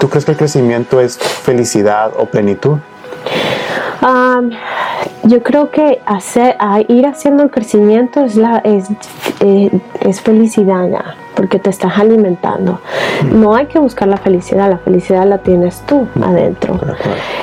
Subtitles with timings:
[0.00, 2.78] ¿Tú crees que el crecimiento es felicidad o plenitud?
[5.24, 6.56] yo creo que hacer,
[6.88, 8.88] ir haciendo el crecimiento es, la, es,
[9.40, 12.80] eh, es felicidad ya, porque te estás alimentando.
[13.30, 16.80] No hay que buscar la felicidad, la felicidad la tienes tú adentro.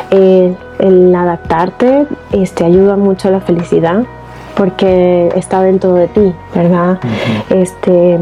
[0.09, 4.03] Eh, el adaptarte este, ayuda mucho a la felicidad
[4.55, 6.99] porque está dentro de ti, ¿verdad?
[7.51, 8.17] este,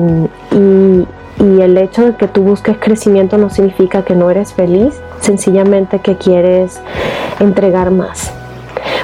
[0.52, 1.08] y,
[1.46, 6.00] y el hecho de que tú busques crecimiento no significa que no eres feliz, sencillamente
[6.00, 6.82] que quieres
[7.40, 8.32] entregar más.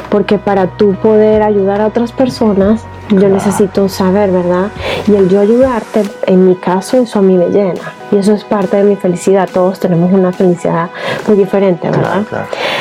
[0.10, 4.70] Porque para tú poder ayudar a otras personas, yo necesito saber, ¿verdad?
[5.08, 7.94] Y el yo ayudarte, en mi caso, eso a mí me llena.
[8.12, 9.50] Y eso es parte de mi felicidad.
[9.52, 10.90] Todos tenemos una felicidad
[11.28, 12.24] muy diferente, ¿verdad?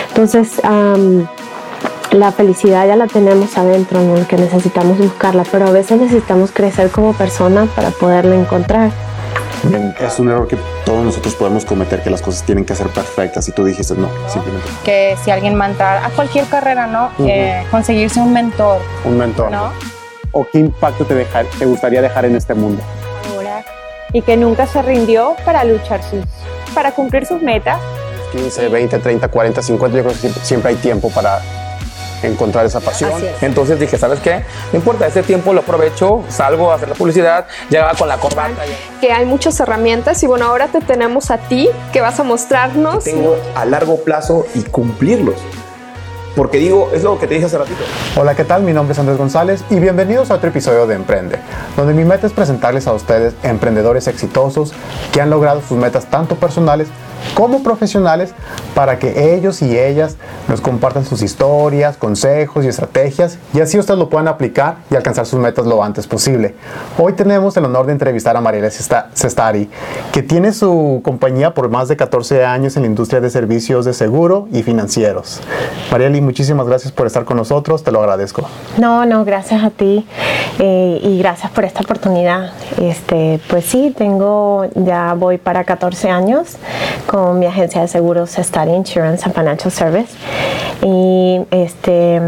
[0.09, 0.60] Entonces,
[2.12, 6.90] la felicidad ya la tenemos adentro, no que necesitamos buscarla, pero a veces necesitamos crecer
[6.90, 8.90] como persona para poderla encontrar.
[10.00, 13.46] Es un error que todos nosotros podemos cometer, que las cosas tienen que ser perfectas
[13.48, 14.68] y tú dijiste no, simplemente.
[14.84, 17.10] Que si alguien va a entrar a cualquier carrera, ¿no?
[17.26, 18.80] Eh, conseguirse un mentor.
[19.04, 19.51] Un mentor.
[19.51, 19.71] ¿no?
[20.32, 22.82] ¿O qué impacto te, dejar, te gustaría dejar en este mundo?
[24.12, 26.24] Y que nunca se rindió para luchar sus,
[26.74, 27.79] para cumplir sus metas.
[28.32, 31.40] 15, 20, 30, 40, 50, yo creo que siempre hay tiempo para
[32.23, 33.13] encontrar esa pasión.
[33.40, 34.45] Entonces dije, ¿sabes qué?
[34.73, 38.51] No importa, ese tiempo lo aprovecho, salgo a hacer la publicidad, llegaba con la corbata.
[39.01, 43.04] Que hay muchas herramientas y bueno, ahora te tenemos a ti que vas a mostrarnos.
[43.04, 45.37] tengo a largo plazo y cumplirlos.
[46.37, 47.80] Porque digo, es lo que te dije hace ratito.
[48.16, 48.62] Hola, ¿qué tal?
[48.62, 51.38] Mi nombre es Andrés González y bienvenidos a otro episodio de Emprende,
[51.77, 54.73] donde mi meta es presentarles a ustedes emprendedores exitosos
[55.12, 56.88] que han logrado sus metas tanto personales
[57.35, 58.35] como profesionales
[58.74, 60.16] para que ellos y ellas
[60.49, 65.27] nos compartan sus historias, consejos y estrategias y así ustedes lo puedan aplicar y alcanzar
[65.27, 66.54] sus metas lo antes posible.
[66.99, 69.71] Hoy tenemos el honor de entrevistar a Mariela Sestari,
[70.12, 73.94] que tiene su compañía por más de 14 años en la industria de servicios de
[73.94, 75.41] seguro y financieros.
[75.91, 78.43] Mariela, muchísimas gracias por estar con nosotros, te lo agradezco.
[78.78, 80.06] No, no, gracias a ti
[80.59, 82.53] eh, y gracias por esta oportunidad.
[82.81, 86.56] Este, pues sí, tengo, ya voy para 14 años
[87.10, 90.15] con mi agencia de seguros Study Insurance and Financial Service
[90.81, 92.21] y este,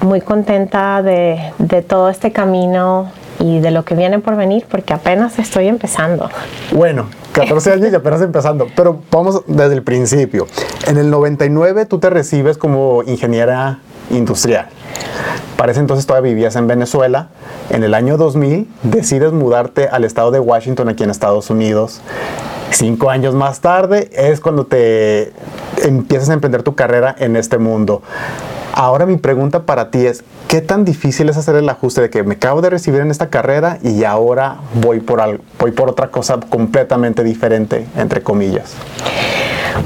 [0.00, 4.94] muy contenta de, de todo este camino y de lo que viene por venir porque
[4.94, 6.30] apenas estoy empezando.
[6.70, 10.46] Bueno, 14 años y apenas empezando, pero vamos desde el principio.
[10.86, 14.68] En el 99 tú te recibes como ingeniera industrial.
[15.58, 17.28] Para ese entonces todavía vivías en Venezuela.
[17.68, 22.00] En el año 2000 decides mudarte al estado de Washington, aquí en Estados Unidos.
[22.72, 25.32] Cinco años más tarde es cuando te
[25.84, 28.02] empiezas a emprender tu carrera en este mundo.
[28.72, 32.22] Ahora mi pregunta para ti es, ¿qué tan difícil es hacer el ajuste de que
[32.22, 35.20] me acabo de recibir en esta carrera y ahora voy por,
[35.58, 38.72] voy por otra cosa completamente diferente, entre comillas?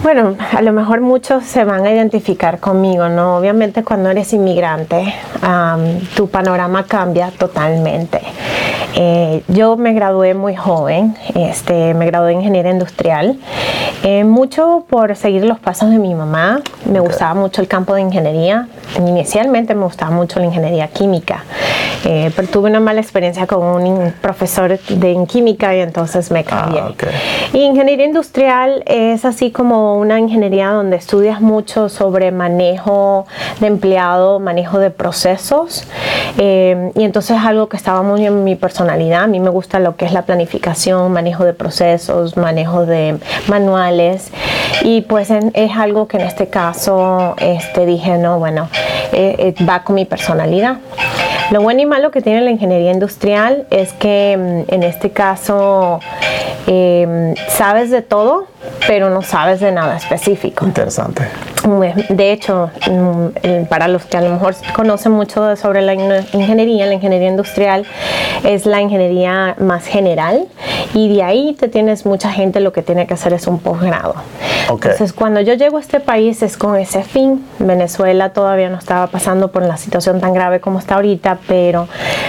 [0.03, 3.37] Bueno, a lo mejor muchos se van a identificar conmigo, ¿no?
[3.37, 5.15] Obviamente cuando eres inmigrante,
[6.17, 8.21] tu panorama cambia totalmente.
[8.99, 13.39] Eh, yo me gradué muy joven, este, me gradué de ingeniería industrial,
[14.03, 16.63] eh, mucho por seguir los pasos de mi mamá.
[16.91, 18.69] Me gustaba mucho el campo de ingeniería.
[18.97, 21.45] Inicialmente me gustaba mucho la ingeniería química,
[22.05, 26.81] eh, pero tuve una mala experiencia con un profesor de química y entonces me cambié.
[26.81, 26.93] Ah,
[27.53, 33.27] y ingeniería industrial es así como una ingeniería donde estudias mucho sobre manejo
[33.61, 35.85] de empleado, manejo de procesos.
[36.37, 39.97] y entonces es algo que estaba muy en mi personalidad a mí me gusta lo
[39.97, 44.31] que es la planificación, manejo de procesos, manejo de manuales
[44.83, 48.69] y pues es algo que en este caso este, dije, no, bueno,
[49.13, 50.79] eh, eh, va con mi personalidad.
[51.51, 56.01] Lo bueno y malo que tiene la ingeniería industrial es que mm, en este caso
[56.67, 58.49] em, sabes de todo,
[58.89, 60.65] pero no sabes de nada específico.
[60.65, 61.29] Interesante.
[61.67, 66.95] De hecho, mm, para los que a lo mejor conocen mucho sobre la ingeniería, la
[66.95, 67.85] ingeniería industrial
[68.45, 70.47] es la ingeniería más general
[70.95, 74.15] y de ahí te tienes mucha gente lo que tiene que hacer es un posgrado.
[74.71, 77.45] Entonces, cuando yo llego a este país es con ese fin.
[77.59, 81.89] Venezuela todavía no estaba pasando por la situación tan grave como está ahorita, pero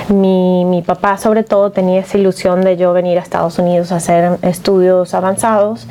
[0.09, 3.97] mi, mi papá sobre todo tenía esa ilusión de yo venir a Estados Unidos a
[3.97, 5.87] hacer estudios avanzados.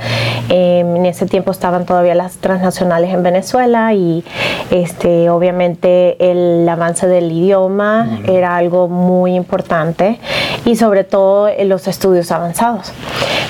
[0.49, 3.36] Em, en ese tiempo estaban todavía las transnacionales en Venezuela
[3.93, 4.25] y
[4.71, 10.19] este, obviamente el avance del idioma era algo muy importante
[10.65, 12.93] y sobre todo los estudios avanzados.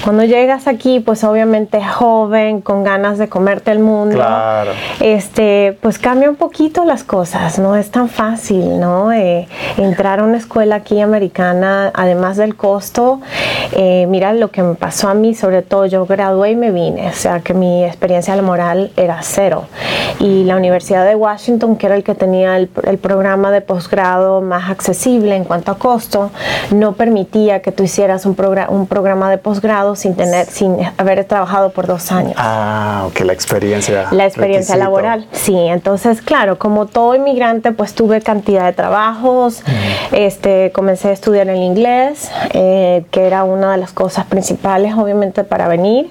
[0.07, 4.71] Cuando llegas aquí, pues obviamente joven, con ganas de comerte el mundo, Claro.
[5.01, 9.11] este, pues cambia un poquito las cosas, no es tan fácil, ¿no?
[9.13, 13.21] Eh, entrar a una escuela aquí americana, además del costo,
[13.73, 17.09] eh, mira lo que me pasó a mí, sobre todo yo gradué y me vine,
[17.09, 19.65] o sea que mi experiencia laboral era cero.
[20.21, 24.41] Y la Universidad de Washington, que era el que tenía el, el programa de posgrado
[24.41, 26.31] más accesible en cuanto a costo,
[26.71, 28.37] no permitía que tú hicieras un,
[28.69, 33.33] un programa de posgrado sin tener, sin haber trabajado por dos años Ah, ok, la
[33.33, 34.07] experiencia.
[34.11, 34.79] la experiencia requisito.
[34.79, 35.27] laboral.
[35.33, 39.63] Sí, entonces, claro, como todo inmigrante, pues tuve cantidad de trabajos.
[40.13, 45.45] Este, comencé a estudiar el inglés, eh, que era una de las cosas principales, obviamente,
[45.45, 46.11] para venir.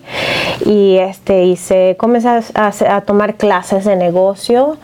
[0.65, 4.77] Y este, hice, comencé a, a- a tomar clases de negocio.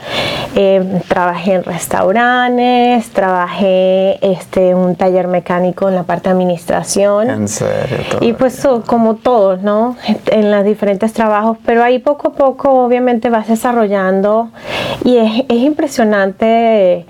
[0.55, 7.29] Eh, trabajé en restaurantes, trabajé este, en un taller mecánico en la parte de administración.
[7.29, 7.97] En serio.
[8.21, 9.95] Y pues como todos, ¿no?
[10.25, 14.49] En los diferentes trabajos, pero ahí poco a poco obviamente vas desarrollando
[15.05, 17.05] y es, es impresionante.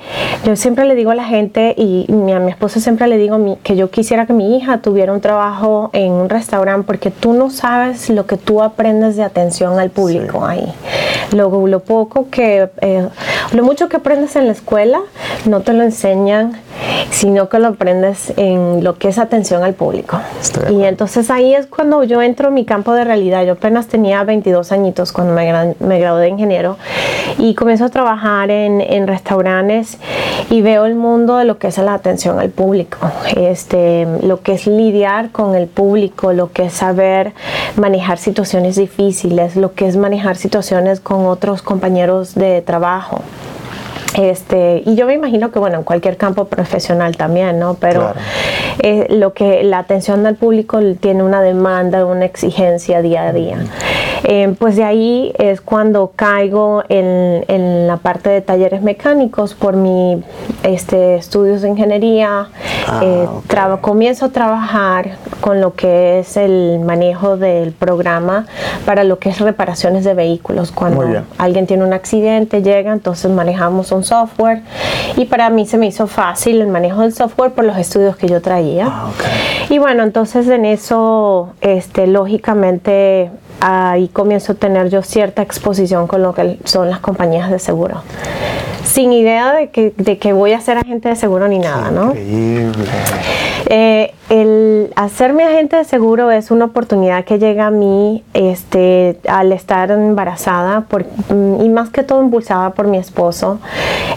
[0.45, 3.75] Yo siempre le digo a la gente y a mi esposo siempre le digo que
[3.75, 8.11] yo quisiera que mi hija tuviera un trabajo en un restaurante porque tú no sabes
[8.11, 10.45] lo que tú aprendes de atención al público Sí.
[10.47, 10.73] ahí.
[11.35, 13.07] Lo, lo poco que, eh,
[13.53, 14.99] lo mucho que aprendes en la escuela
[15.45, 16.59] no te lo enseñan,
[17.09, 20.19] sino que lo aprendes en lo que es atención al público.
[20.39, 23.43] Estoy Y entonces ahí es cuando yo entro en mi campo de realidad.
[23.45, 26.77] Yo apenas tenía 22 añitos cuando me, me gradué de ingeniero
[27.37, 29.97] y comienzo a trabajar en, en restaurantes
[30.49, 32.97] y veo el mundo de lo que es la atención al público,
[33.35, 37.33] este, lo que es lidiar con el público, lo que es saber
[37.75, 43.21] manejar situaciones difíciles, lo que es manejar situaciones con otros compañeros de trabajo.
[44.17, 47.75] Este, y yo me imagino que bueno, en cualquier campo profesional también, ¿no?
[47.75, 48.19] Pero Claro.
[48.83, 53.57] eh, lo que la atención al público tiene una demanda, una exigencia día a día.
[54.23, 59.75] Eh, pues de ahí es cuando caigo en, en la parte de talleres mecánicos por
[59.75, 60.23] mi
[60.63, 62.47] este, estudios de ingeniería.
[62.87, 63.27] Ah, Eh,
[63.81, 68.45] comienzo a trabajar con lo que es el manejo del programa
[68.85, 70.71] para lo que es reparaciones de vehículos.
[70.71, 74.61] Cuando alguien tiene un accidente, llega, entonces manejamos un software
[75.15, 78.27] y para mí se me hizo fácil el manejo del software por los estudios que
[78.27, 78.87] yo traía.
[78.89, 79.09] Ah.
[79.69, 86.21] Y bueno, entonces en eso, este, lógicamente, ahí comienzo a tener yo cierta exposición con
[86.21, 88.01] lo que son las compañías de seguro.
[88.83, 92.09] Sin idea de que, de que voy a ser agente de seguro ni nada, ¿no?
[92.09, 92.85] Increíble.
[93.73, 99.53] Eh, el hacerme agente de seguro es una oportunidad que llega a mí este, al
[99.53, 103.59] estar embarazada por- mm, y más que todo impulsada por mi esposo.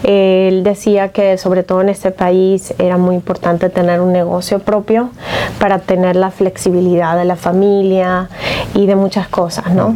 [0.03, 5.09] Él decía que sobre todo en este país era muy importante tener un negocio propio
[5.57, 8.27] para tener la flexibilidad de la familia
[8.73, 9.95] y de muchas cosas, ¿no?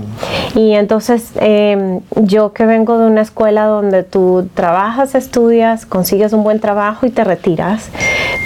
[0.55, 6.43] Y entonces eh, yo que vengo de una escuela donde tú trabajas, estudias, consigues un
[6.43, 7.89] buen trabajo y te retiras,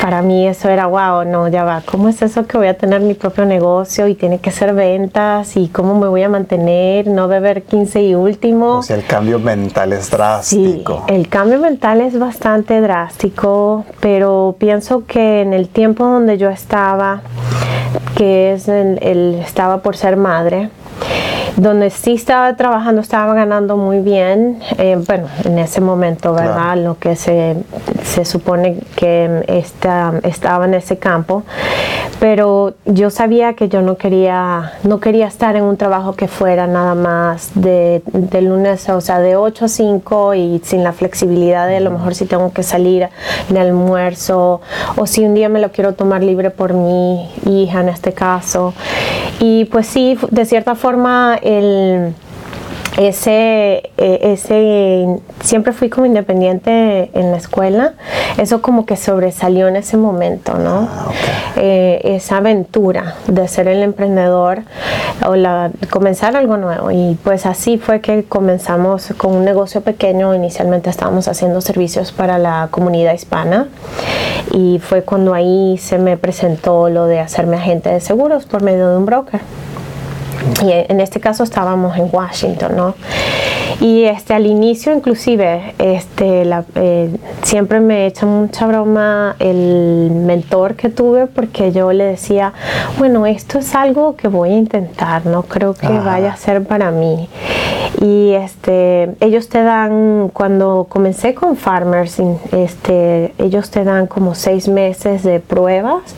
[0.02, 3.00] para mí eso era, wow, no, ya va, ¿cómo es eso que voy a tener
[3.02, 7.28] mi propio negocio y tiene que ser ventas y cómo me voy a mantener, no
[7.30, 8.80] beber 15 y último?
[8.80, 11.04] O sea, el cambio mental es Sí, drástico.
[11.08, 17.22] el cambio mental es bastante drástico, pero pienso que en el tiempo donde yo estaba,
[18.18, 20.70] que es el, el- estaba por ser madre,
[21.58, 26.54] donde sí estaba trabajando, estaba ganando muy bien, eh, bueno, en ese momento, ¿verdad?
[26.74, 26.82] Claro.
[26.82, 27.58] Lo que se,
[28.04, 31.44] se supone que está, estaba en ese campo,
[32.24, 36.68] pero yo sabía que yo no quería, no quería estar en un trabajo que fuera
[36.68, 41.68] nada más de, de lunes, o sea, de 8 a 5 y sin la flexibilidad
[41.68, 43.10] de a lo mejor si tengo que salir
[43.50, 44.62] de almuerzo
[44.96, 48.74] o si un día me lo quiero tomar libre por mi hija en este caso.
[49.42, 52.14] Y pues sí, de cierta forma el
[52.98, 57.94] ese, eh, ese, siempre fui como independiente en la escuela,
[58.38, 60.88] eso como que sobresalió en ese momento, ¿no?
[60.92, 61.12] Ah.
[61.56, 64.64] Eh, esa aventura de ser el emprendedor
[65.28, 66.92] o la, comenzar algo nuevo.
[66.92, 72.38] Y pues así fue que comenzamos con un negocio pequeño, inicialmente estábamos haciendo servicios para
[72.38, 73.68] la comunidad hispana
[74.52, 78.90] y fue cuando ahí se me presentó lo de hacerme agente de seguros por medio
[78.90, 79.42] de un broker.
[80.64, 82.96] Y en este caso estábamos en Washington, ¿no?
[83.80, 87.10] Y este, al inicio, inclusive, este, la- eh,
[87.42, 92.54] siempre me echa mucha broma el mentor que tuve porque yo le decía,
[92.98, 96.02] bueno, esto es algo que voy a intentar, no creo que Ah.
[96.06, 97.28] vaya a ser para mí.
[98.02, 102.20] Y este, ellos te dan, cuando comencé con Farmers,
[102.52, 106.16] este, ellos te dan como seis meses de pruebas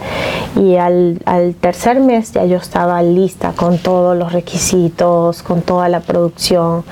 [0.55, 5.89] y al, al tercer mes ya yo estaba lista con todos los requisitos, con toda
[5.89, 6.84] la producción.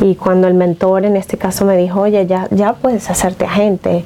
[0.00, 4.04] Y cuando el mentor en este caso me dijo, oye, ya, ya puedes hacerte agente,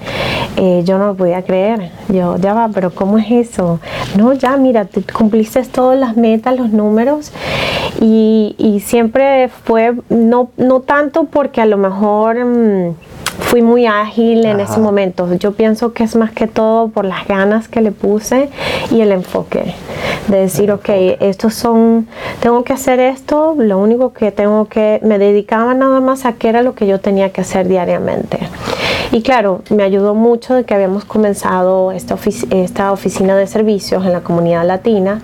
[0.56, 1.90] eh, yo no lo podía creer.
[2.08, 3.80] Yo, ya va, pero ¿cómo es eso?
[4.16, 7.32] No, ya, mira, cumpliste todas las metas, los números.
[8.00, 12.44] Y, y siempre fue, no, no tanto porque a lo mejor...
[12.44, 12.94] mm,
[13.48, 15.32] fui muy ágil en ese momento.
[15.34, 18.50] Yo pienso que es más que todo por las ganas que le puse
[18.90, 19.74] y el enfoque.
[20.28, 20.88] De decir, ok,
[21.20, 22.06] estos son,
[22.40, 26.50] tengo que hacer esto, lo único que tengo que, me dedicaba nada más a qué
[26.50, 28.38] era lo que yo tenía que hacer diariamente.
[29.10, 34.04] Y claro, me ayudó mucho de que habíamos comenzado esta, ofici- esta oficina de servicios
[34.04, 35.20] en la comunidad latina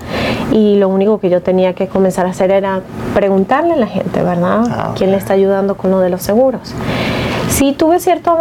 [0.52, 2.80] y lo único que yo tenía que comenzar a hacer era
[3.14, 4.64] preguntarle a la gente, ¿verdad?
[4.70, 4.94] Ah.
[4.96, 6.72] ¿Quién le está ayudando con lo de los seguros?
[7.48, 8.36] Sí tuve cierto,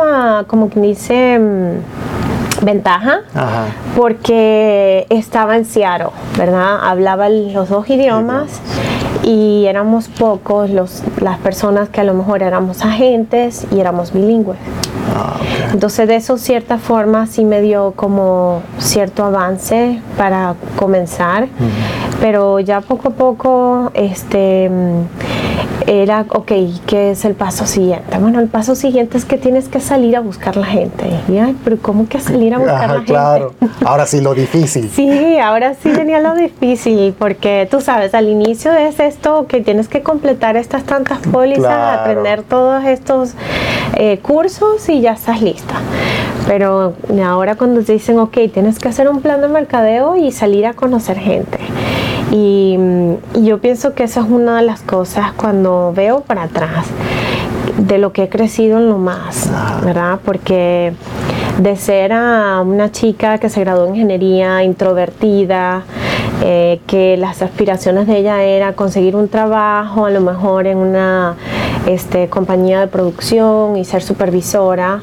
[0.48, 3.66] como quien dice, mm, ventaja Ajá.
[3.98, 6.08] porque estaba en Seattle,
[6.38, 6.80] ¿verdad?
[6.82, 8.62] Hablaba los dos idiomas
[9.24, 14.58] y éramos pocos los, las personas que a lo mejor éramos agentes y éramos bilingües.
[15.16, 15.38] Ah.
[15.72, 21.48] Entonces de eso cierta forma sí me dio como cierto avance para comenzar,
[22.24, 24.72] pero ya poco a poco este
[25.88, 26.52] era, ok,
[26.88, 28.18] ¿qué es el paso siguiente?
[28.18, 31.04] Bueno, el paso siguiente es que tienes que salir a buscar la gente.
[31.28, 33.12] Y, ay, pero ¿cómo que salir a buscar Ajá, la gente?
[33.12, 33.54] claro.
[33.86, 34.90] Ahora sí, lo difícil.
[34.90, 39.90] Sí, ahora sí venía lo difícil, porque tú sabes, al inicio es esto que tienes
[39.90, 42.00] que completar estas tantas pólizas, Claro.
[42.02, 43.34] aprender todos estos
[43.98, 45.76] eh, cursos y ya estás lista.
[46.48, 46.94] Pero
[47.26, 50.74] ahora cuando te dicen, ok, tienes que hacer un plan de mercadeo y salir a
[50.74, 51.60] conocer gente.
[52.34, 56.44] Y, mm, y yo pienso que esa es una de las cosas cuando veo para
[56.44, 56.88] atrás
[57.78, 59.52] de lo que he crecido en lo más,
[59.84, 60.20] ¿verdad?
[60.26, 60.94] Porque
[61.60, 65.84] de ser a una chica que se graduó en ingeniería, introvertida,
[66.42, 71.36] eh, que las aspiraciones de ella era conseguir un trabajo, a lo mejor en una
[71.86, 75.02] este, compañía de producción y ser supervisora,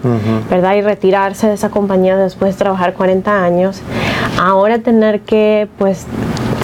[0.51, 0.75] ¿verdad?
[0.75, 3.81] Y retirarse de esa compañía después de trabajar 40 años.
[4.39, 6.07] Ahora tener que, pues,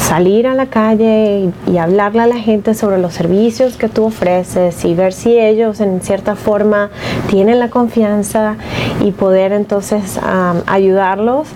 [0.06, 4.84] salir a la calle y, hablarle a la gente sobre los servicios que tú ofreces
[4.84, 6.90] y ver si ellos en cierta forma
[7.28, 8.54] tienen la confianza
[9.00, 10.18] y poder entonces
[10.66, 11.48] ayudarlos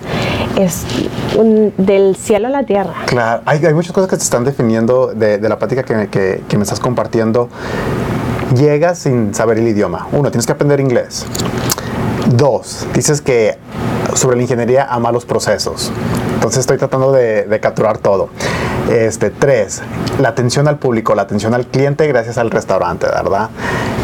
[0.59, 0.85] es
[1.77, 2.93] del cielo a la tierra.
[3.05, 6.41] Claro, hay, hay muchas cosas que se están definiendo de, de la plática que, que-
[6.47, 7.47] que me estás compartiendo.
[8.55, 10.07] Llegas sin saber el idioma.
[10.11, 11.25] Uno, tienes que aprender inglés.
[12.35, 13.57] Dos, dices que
[14.15, 15.91] sobre la ingeniería ama los procesos.
[16.41, 18.29] Entonces estoy tratando de, capturar todo.
[18.89, 19.81] Este, tres,
[20.19, 23.49] la atención al público, la atención al cliente gracias al restaurante, ¿verdad?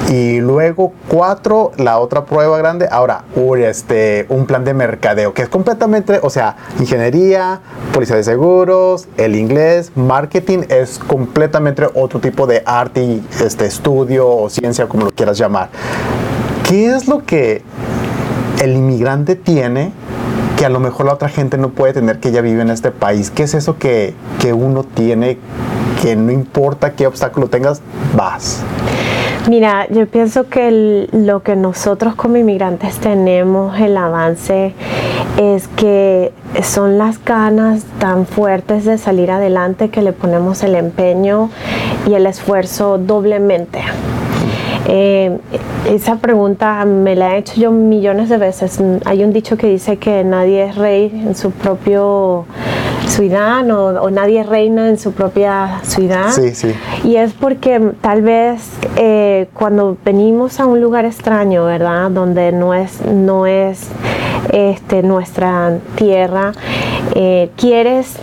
[0.10, 2.88] Y luego cuatro, la otra prueba grande.
[2.90, 3.24] Ahora,
[3.58, 7.60] este, un plan de mercadeo que es completamente, o sea, ingeniería,
[7.92, 14.50] policía de seguros, el inglés, marketing es completamente otro tipo de arte este, estudio o
[14.50, 15.70] ciencia, como lo quieras llamar.
[16.70, 17.64] ¿Qué es lo que
[18.62, 19.92] el inmigrante tiene
[20.58, 22.92] que a lo mejor la otra gente no puede tener que ella vive en este
[22.92, 23.30] país?
[23.30, 25.38] ¿Qué es eso que, que uno tiene
[26.02, 27.82] que no importa qué obstáculo tengas,
[28.16, 28.64] vas?
[29.48, 34.74] Mira, yo pienso que lo que nosotros como inmigrantes tenemos, el avance,
[35.38, 36.34] es que
[36.64, 41.50] son las ganas tan fuertes de salir adelante que le ponemos el empeño
[42.08, 43.80] y el esfuerzo doblemente.
[44.90, 45.38] Eh,
[45.90, 48.80] esa pregunta me la he hecho yo millones de veces.
[49.06, 52.46] Hay un dicho que dice que nadie es rey en su propio
[53.08, 56.32] ciudad o, o nadie reina en su propia ciudad.
[56.32, 56.74] Sí, sí.
[57.04, 62.12] Y es porque tal vez eh, cuando venimos a un lugar extraño, ¿verdad?
[62.12, 63.90] Donde no es, no es
[64.52, 66.54] este, nuestra tierra,
[67.16, 68.18] eh, quieres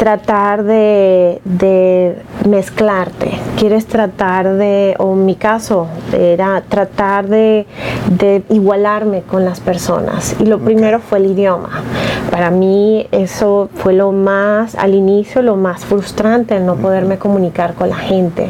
[0.00, 2.16] tratar de, de
[2.48, 7.66] mezclarte, quieres tratar de, o en mi caso, era tratar de,
[8.08, 10.36] de igualarme con las personas.
[10.40, 11.82] Y lo primero fue el idioma.
[12.30, 17.74] Para mí eso fue lo más, al inicio, lo más frustrante, el no poderme comunicar
[17.74, 18.46] con la gente.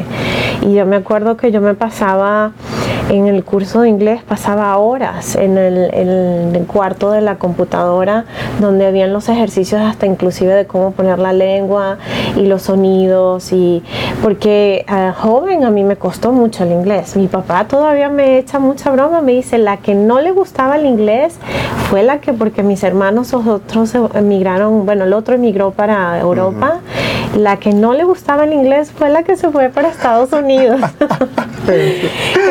[0.61, 2.53] Y yo me acuerdo que yo me pasaba
[3.11, 8.23] en el curso de inglés, pasaba horas en el, cuarto de la computadora
[8.59, 11.97] donde habían los ejercicios hasta inclusive de cómo poner la lengua
[12.37, 13.83] y los sonidos y
[14.21, 17.17] porque a joven a mí me costó mucho el inglés.
[17.17, 20.85] Mi papá todavía me echa mucha broma, me dice la que no le gustaba el
[20.85, 21.37] inglés
[21.89, 26.79] fue la que porque mis hermanos otros emigraron, bueno, el otro emigró para Europa
[27.37, 30.81] La que no le gustaba el inglés fue la que se fue para Estados Unidos.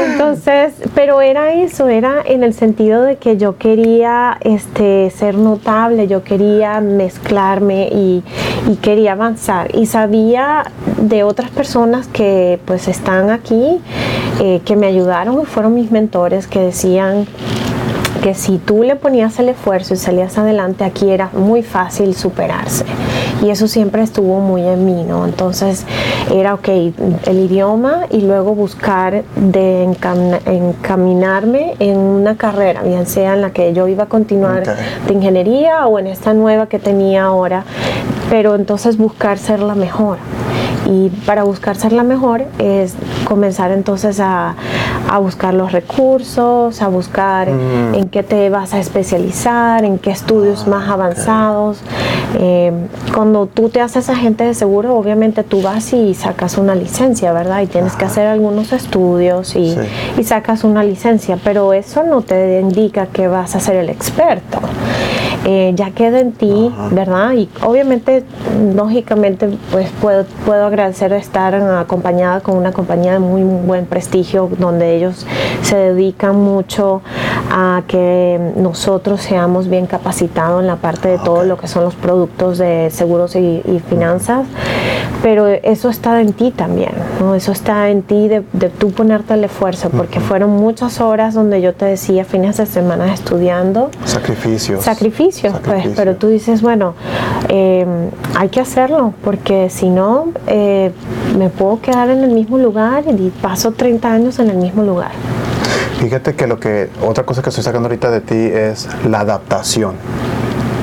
[0.06, 6.06] Entonces, pero era eso, era en el sentido de que yo quería este, ser notable,
[6.06, 8.22] yo quería mezclarme y,
[8.68, 9.74] y quería avanzar.
[9.74, 10.64] Y sabía
[10.96, 13.80] de otras personas que pues están aquí,
[14.40, 17.26] eh, que me ayudaron y fueron mis mentores, que decían
[18.22, 22.84] que si tú le ponías el esfuerzo y salías adelante, aquí era muy fácil superarse.
[23.42, 25.24] Y eso siempre estuvo muy en mí, ¿no?
[25.24, 25.86] Entonces
[26.30, 33.34] era, ok, el idioma y luego buscar de encam- encaminarme en una carrera, bien sea
[33.34, 34.64] en la que yo iba a continuar
[35.06, 37.64] de ingeniería o en esta nueva que tenía ahora,
[38.28, 40.18] pero entonces buscar ser la mejor.
[40.86, 44.54] Y para buscar ser la mejor es comenzar entonces a,
[45.12, 47.94] a buscar los recursos, a buscar Mm.
[47.96, 51.78] en qué te vas a especializar, en qué estudios más avanzados.
[52.38, 52.70] Eh,
[53.12, 57.60] cuando tú te haces agente de seguro, obviamente tú vas y sacas una licencia, ¿verdad?
[57.62, 59.78] Y tienes que hacer algunos estudios y, Sí.
[60.18, 64.58] y sacas una licencia, pero eso no te indica que vas a ser el experto.
[65.46, 67.32] Eh, ya queda en ti, ¿verdad?
[67.32, 68.24] Y obviamente,
[68.74, 74.99] lógicamente, pues puedo, puedo agradecer estar acompañada con una compañía de muy buen prestigio, donde
[75.00, 75.26] ellos
[75.62, 77.02] se dedican mucho
[77.50, 81.94] a que nosotros seamos bien capacitados en la parte de todo lo que son los
[81.94, 84.46] productos de seguros y, y finanzas,
[85.22, 87.34] pero eso está en ti también, ¿no?
[87.34, 91.60] Eso está en ti de, de tú ponerte el esfuerzo, porque fueron muchas horas donde
[91.60, 94.82] yo te decía fines de semana estudiando, Sacrificios.
[94.84, 96.94] sacrificios, pues, pero tú dices, bueno,
[97.48, 97.86] eh,
[98.36, 100.92] hay que hacerlo, porque si no, eh,
[101.38, 105.10] me puedo quedar en el mismo lugar y paso 30 años en el mismo lugar.
[105.98, 109.94] Fíjate que lo que otra cosa que estoy sacando ahorita de ti es la adaptación.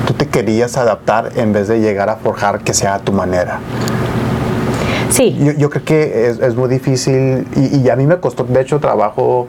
[0.05, 3.59] Tú te querías adaptar en vez de llegar a forjar que sea a tu manera.
[5.09, 8.43] Sí, Yo, yo creo que es, es muy difícil y, y a mí me costó
[8.43, 9.47] de hecho trabajo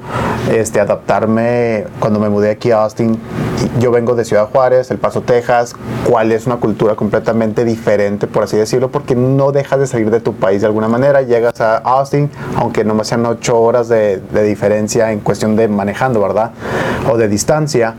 [0.52, 3.18] este, adaptarme cuando me mudé aquí a Austin.
[3.80, 5.74] Yo vengo de Ciudad Juárez, El Paso, Texas,
[6.08, 10.20] cual es una cultura completamente diferente, por así decirlo, porque no dejas de salir de
[10.20, 11.22] tu país de alguna manera.
[11.22, 16.20] Llegas a Austin, aunque no sean ocho horas de, de diferencia en cuestión de manejando,
[16.20, 16.52] ¿verdad?
[17.10, 17.94] O de distancia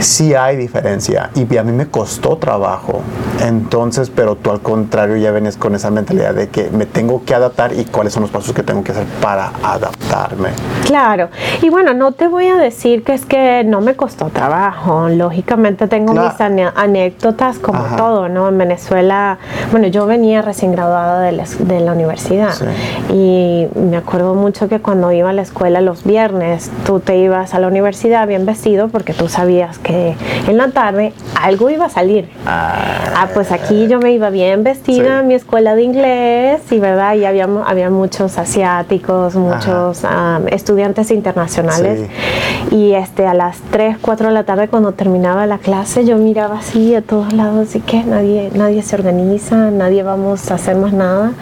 [0.00, 3.00] sí hay diferencia y a mí me costó trabajo.
[3.42, 7.34] Entonces, pero tú al contrario ya vienes con esa mentalidad de que me tengo que
[7.34, 10.50] adaptar y cuáles son los pasos que tengo que hacer para adaptarme.
[10.86, 11.28] Claro,
[11.62, 15.08] y bueno, no te voy a decir que es que no me costó trabajo.
[15.08, 17.96] Lógicamente tengo mis ane- anécdotas como Ajá.
[17.96, 18.48] todo, ¿no?
[18.48, 19.38] En Venezuela,
[19.70, 22.64] bueno, yo venía recién graduada de la, de la universidad Sí.
[23.12, 27.54] y me acuerdo mucho que cuando iba a la escuela los viernes, tú te ibas
[27.54, 30.16] a la universidad bien vestido porque tú sabías que
[30.48, 32.28] en la tarde algo iba a salir.
[32.46, 35.26] Ah, pues aquí yo me iba bien vestida, Sí.
[35.26, 42.08] mi escuela de inglés y verdad, y había, había muchos asiáticos, muchos ah, estudiantes internacionales.
[42.72, 46.58] Y este a las 3, 4 de la tarde cuando terminaba la clase yo miraba
[46.58, 50.92] así a todos lados y que nadie, nadie se organiza, nadie vamos a hacer más
[50.92, 51.32] nada.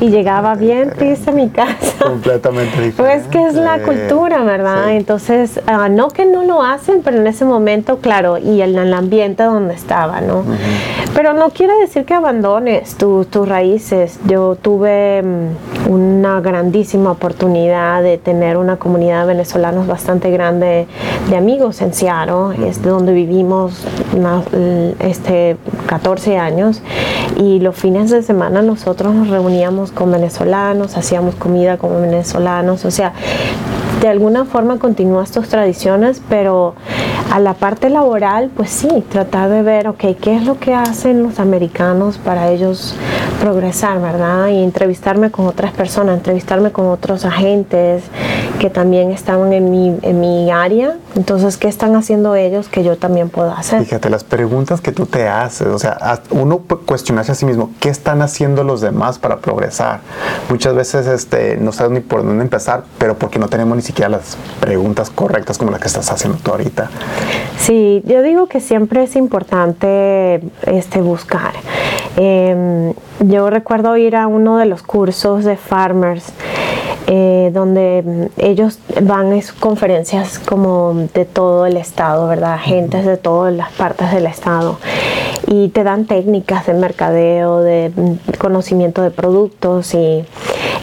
[0.00, 2.04] Y llegaba bien triste a mi casa.
[2.04, 2.94] Completamente diferente.
[3.04, 4.86] Pues que es la cultura, ¿verdad?
[4.88, 4.92] Sí.
[4.96, 8.92] Entonces, ah, no que no lo hacen, pero en ese momento, claro, y en el
[8.94, 10.44] ambiente donde estaba, ¿no?
[11.14, 14.18] Pero no quiere decir que abandones tu- tus raíces.
[14.26, 20.86] Yo tuve mm, una grandísima oportunidad de tener una comunidad de venezolanos bastante grande
[21.30, 23.84] de amigos en Seattle, es de donde vivimos
[24.16, 26.80] una- l- este, 14 años.
[27.36, 32.90] Y los fines de semana nosotros nos reuníamos con venezolanos, hacíamos comida con venezolanos, o
[32.90, 33.12] sea,
[34.04, 36.74] de alguna forma continúas tus tradiciones, pero
[37.32, 41.22] a la parte laboral, pues sí, tratar de ver, ok, qué es lo que hacen
[41.22, 42.94] los americanos para ellos
[43.40, 44.48] progresar, ¿verdad?
[44.48, 48.02] Y entrevistarme con otras personas, entrevistarme con otros agentes
[48.64, 50.96] que también estaban en mi, en mi área.
[51.16, 53.84] Entonces, ¿qué están haciendo ellos que yo también puedo hacer?
[53.84, 57.90] Fíjate, las preguntas que tú te haces, o sea, uno cuestionarse a sí mismo, ¿qué
[57.90, 60.00] están haciendo los demás para progresar?
[60.48, 64.08] Muchas veces este, no sabes ni por dónde empezar, pero porque no tenemos ni siquiera
[64.08, 66.88] las preguntas correctas como las que estás haciendo tú ahorita.
[67.58, 71.52] Sí, yo digo que siempre es importante este, buscar.
[72.16, 76.32] Em, yo recuerdo ir a uno de los cursos de farmers.
[77.06, 82.58] Eh, donde ellos van a conferencias como de todo el estado, ¿verdad?
[82.62, 84.78] Gentes de todas las partes del estado
[85.46, 87.92] y te dan técnicas de mercadeo, de
[88.38, 90.24] conocimiento de productos y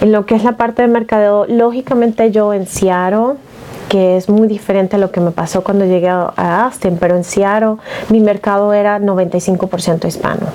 [0.01, 3.35] en lo que es la parte de mercadeo, lógicamente yo en Seattle
[3.91, 7.25] que es muy diferente a lo que me pasó cuando llegué a Austin, pero en
[7.25, 7.75] Seattle
[8.07, 10.47] mi mercado era 95% hispano.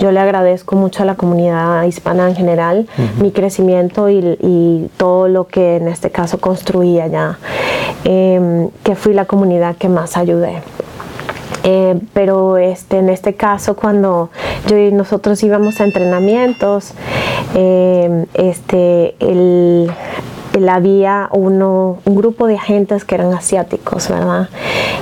[0.00, 2.88] Yo le agradezco mucho a la comunidad hispana en general
[3.20, 7.38] mi crecimiento y, todo lo que en este caso construí allá,
[8.02, 10.60] em, que fui la comunidad que más ayudé.
[11.62, 14.30] Eh, pero este, en este caso cuando
[14.66, 16.92] yo y nosotros íbamos a entrenamientos,
[17.54, 19.92] em, este, el,
[20.74, 24.48] había uno, un grupo de agentes que eran asiáticos, ¿verdad?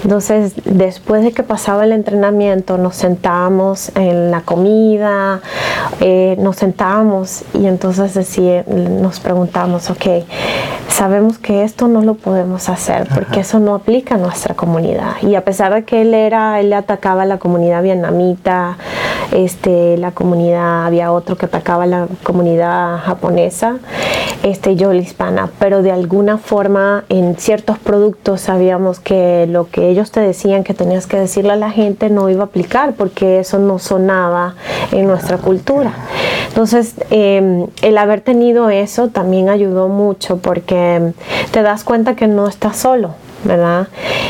[0.02, 5.40] Entonces, después de que pasaba el entrenamiento, nos sentábamos en la comida,
[6.00, 10.24] eh, nos sentábamos y entonces decía, nos preguntamos, ok,
[10.88, 15.12] sabemos que esto no lo podemos hacer porque eso no aplica a nuestra comunidad.
[15.22, 18.76] Y a pesar de que él era, él atacaba a la comunidad vietnamita,
[19.32, 23.76] este, la comunidad, había otro que atacaba a la comunidad japonesa,
[24.42, 29.87] este, yo la hispana, pero de alguna forma en ciertos productos sabíamos que lo que
[29.88, 33.40] ellos te decían que tenías que decirle a la gente no iba a aplicar porque
[33.40, 34.54] eso no sonaba
[34.92, 35.92] en nuestra cultura.
[36.48, 41.12] Entonces, em, el haber tenido eso también ayudó mucho porque
[41.50, 43.14] te das cuenta que no estás solo
[43.48, 43.88] ¿verdad?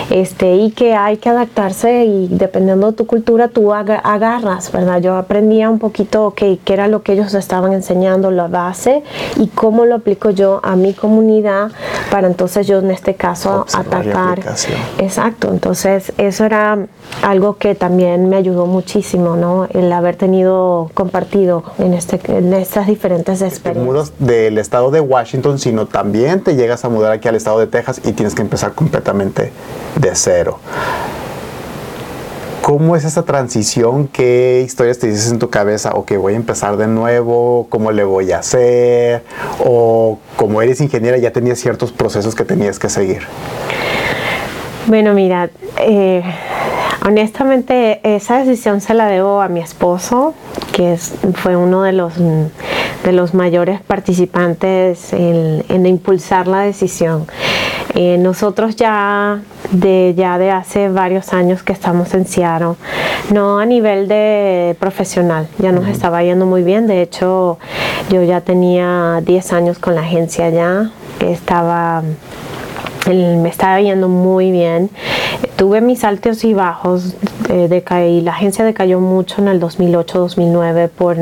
[0.09, 5.03] Este, y que hay que adaptarse y dependiendo de tu cultura tú agarras, ¿verdad?
[5.03, 9.03] Yo aprendía un poquito, ok, qué era lo que ellos estaban enseñando, la base
[9.37, 11.73] y cómo lo aplico yo a mi comunidad
[12.11, 14.41] para entonces yo en este caso atacar.
[14.99, 16.79] Exacto, entonces eso era
[17.23, 19.67] algo que también me ayudó muchísimo, ¿no?
[19.71, 23.85] El haber tenido compartido en, este, en estas diferentes experiencias.
[23.85, 27.59] Te mudas del estado de Washington, sino también te llegas a mudar aquí al estado
[27.59, 30.59] de Texas y tienes que empezar con de cero.
[32.69, 34.09] ¿Cómo es esa transición?
[34.09, 35.93] ¿Qué historias te dices en tu cabeza?
[35.95, 37.67] ¿O que voy a empezar de nuevo?
[37.71, 39.23] ¿Cómo le voy a hacer?
[39.65, 43.23] ¿O como eres ingeniera ya tenías ciertos procesos que tenías que seguir?
[44.87, 45.49] Bueno, mira,
[45.81, 46.23] eh,
[47.07, 50.35] honestamente esa decisión se la debo a mi esposo,
[50.73, 50.99] que
[51.37, 57.27] fue uno de los, de los mayores participantes en impulsar la decisión.
[57.95, 59.41] Eh, nosotros ya
[59.73, 62.75] de, ya de hace varios años que estamos en Seattle,
[63.33, 67.59] no a nivel de profesional, ya nos estaba yendo muy bien, de hecho
[68.11, 72.03] yo ya tenía 10 años con la agencia ya, estaba
[73.15, 74.91] me estaba yendo muy bien.
[75.57, 77.17] Tuve mis altos y bajos,
[77.49, 81.17] eh, y la agencia decayó mucho en el 2008-2009 por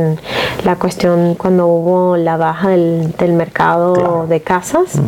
[0.64, 5.00] la cuestión cuando hubo la baja del, mercado de casas.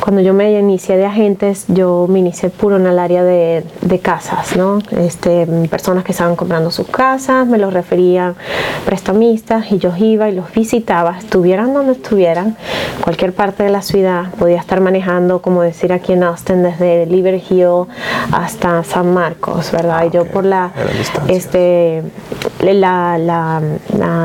[0.00, 3.64] Cuando yo me inicié de agentes, yo me inicié puro en el área de,
[4.02, 4.78] casas, ¿no?
[4.92, 8.34] Este, personas que estaban comprando sus casas, me los referían
[8.86, 12.56] prestamistas y yo iba y los visitaba, estuvieran donde estuvieran,
[13.02, 17.42] cualquier parte de la ciudad, podía estar manejando, como decir aquí en Austin, desde Liberty
[17.50, 17.86] Hill
[18.32, 20.06] hasta San Marcos, ¿verdad?
[20.06, 20.72] y yo por la,
[21.28, 22.02] este,
[22.62, 23.60] la, la,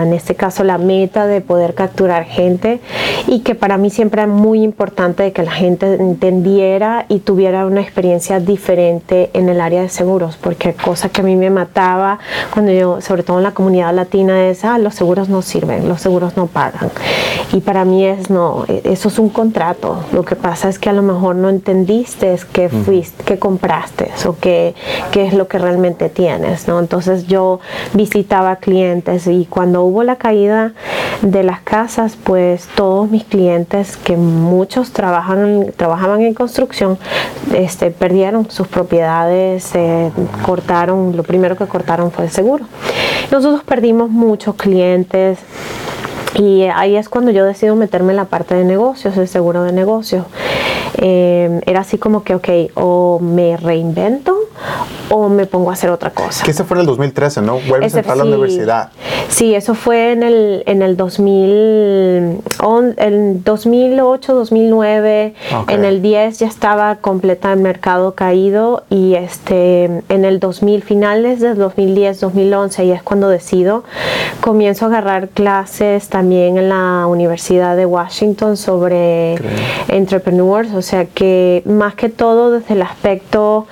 [0.03, 2.79] en este caso la meta de poder capturar gente
[3.27, 7.81] y que para mí siempre era muy importante que la gente entendiera y tuviera una
[7.81, 12.19] experiencia diferente en el área de seguros, porque cosa que a mí me mataba
[12.53, 16.01] cuando yo, sobre todo en la comunidad latina, es, ah, los seguros no sirven, los
[16.01, 16.89] seguros no pagan.
[17.53, 20.03] Y para mí es, no, eso es un contrato.
[20.11, 24.35] Lo que pasa es que a lo mejor no entendiste qué fuiste, qué compraste o
[24.35, 24.73] qué,
[25.11, 26.79] qué es lo que realmente tienes, ¿no?
[26.79, 27.59] Entonces yo
[27.93, 30.73] visitaba clientes y cuando hubo la caída
[31.21, 36.97] de las casas, pues todos mis clientes, que muchos trabajan trabajaban en construcción
[37.53, 39.71] este, perdieron sus propiedades,
[40.43, 42.65] cortaron, lo primero que cortaron fue el seguro.
[43.31, 45.39] Nosotros perdimos muchos clientes.
[46.37, 49.71] Y ahí es cuando yo decido meterme en la parte de negocios, el seguro de
[49.71, 50.25] negocios.
[50.97, 54.44] Eh, era así como que, ok, o me reinvento
[55.09, 56.43] o me pongo a hacer otra cosa.
[56.43, 57.59] Que ese fue en el 2013, ¿no?
[57.67, 58.89] Vuelves a entrar a la universidad.
[59.29, 62.41] Sí, eso fue en el, en el 2000,
[62.97, 65.33] en 2008, 2009,
[65.67, 71.39] en el 10 ya estaba completa el mercado caído y este, en el 2000, finales
[71.39, 73.83] del 2010, 2011, y es cuando decido,
[74.41, 79.35] comienzo a agarrar clases también en la Universidad de Washington sobre
[79.89, 83.67] entrepreneurs, o sea que más que todo desde el aspecto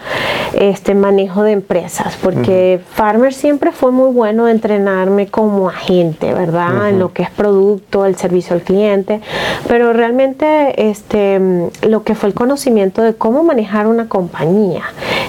[0.73, 6.89] este manejo de empresas, porque Farmer siempre fue muy bueno entrenarme como agente, ¿verdad?
[6.89, 9.21] En lo que es producto, el servicio al cliente,
[9.67, 11.39] pero realmente este
[11.83, 14.83] lo que fue el conocimiento de cómo manejar una compañía,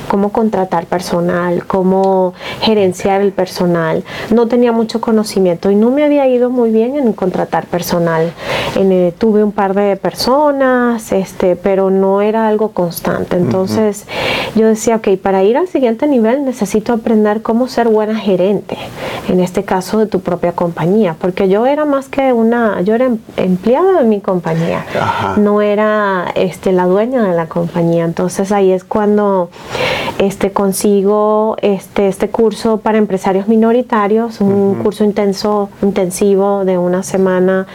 [0.09, 4.05] cómo contratar personal, cómo gerenciar el personal.
[4.31, 8.33] No tenía mucho conocimiento y no me había ido muy bien en contratar personal.
[8.77, 13.37] En, tuve un par de personas, este, pero no era algo constante.
[13.37, 14.07] Entonces
[14.55, 18.77] yo decía, ok, para ir al siguiente nivel necesito aprender cómo ser buena gerente,
[19.29, 23.07] en este caso de tu propia compañía, porque yo era más que una, yo era
[23.07, 24.85] em, empleada de mi compañía,
[25.37, 28.05] no era este, la dueña de la compañía.
[28.05, 29.51] Entonces ahí es cuando
[30.19, 37.67] este, consigo este, este curso para empresarios minoritarios, un curso intenso, intensivo de una semana,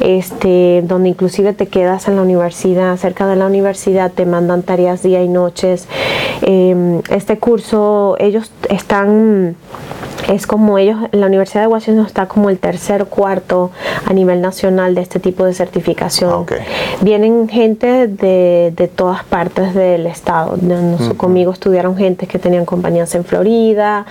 [0.00, 5.02] este, donde inclusive te quedas en la universidad, cerca de la universidad, te mandan tareas
[5.02, 5.86] día y noches.
[6.42, 9.56] Em, este curso, ellos están
[10.28, 13.70] es como ellos, la Universidad de Washington está como el tercer cuarto
[14.06, 16.46] a nivel nacional de este tipo de certificación.
[17.00, 20.56] Vienen gente de, de, todas partes del estado.
[21.16, 24.06] Conmigo estudiaron gente que tenían compañías en Florida,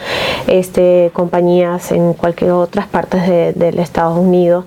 [0.47, 4.65] este, compañías en cualquier otras partes de, del Estados Unidos,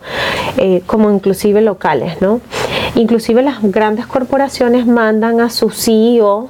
[0.57, 2.41] eh, como inclusive locales, ¿no?
[2.95, 6.49] Inclusive las grandes corporaciones mandan a su CEO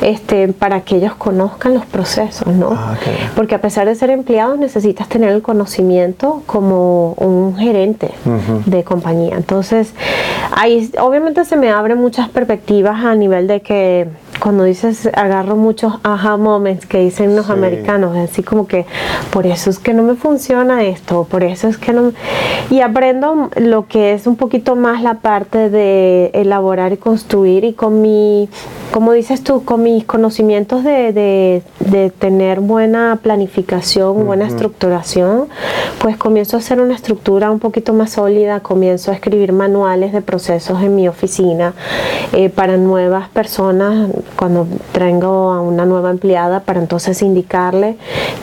[0.00, 2.70] este, para que ellos conozcan los procesos, ¿no?
[2.72, 2.96] Ah,
[3.36, 8.10] Porque a pesar de ser empleados necesitas tener el conocimiento como un gerente
[8.66, 9.36] de compañía.
[9.36, 9.92] Entonces,
[10.54, 14.08] ahí obviamente se me abren muchas perspectivas a nivel de que
[14.42, 18.86] cuando dices agarro muchos aha moments que dicen los americanos, así como que
[19.30, 22.12] por eso es que no me funciona esto, por eso es que no.
[22.68, 27.72] Y aprendo lo que es un poquito más la parte de elaborar y construir y
[27.72, 28.48] con mi,
[28.92, 31.62] como dices tú, con mis conocimientos de, de,
[32.18, 35.48] tener buena planificación, buena estructuración,
[36.00, 40.20] pues comienzo a hacer una estructura un poquito más sólida, comienzo a escribir manuales de
[40.20, 41.74] procesos en mi oficina
[42.32, 47.96] eh, para nuevas personas cuando traigo a una nueva empleada para entonces indicarle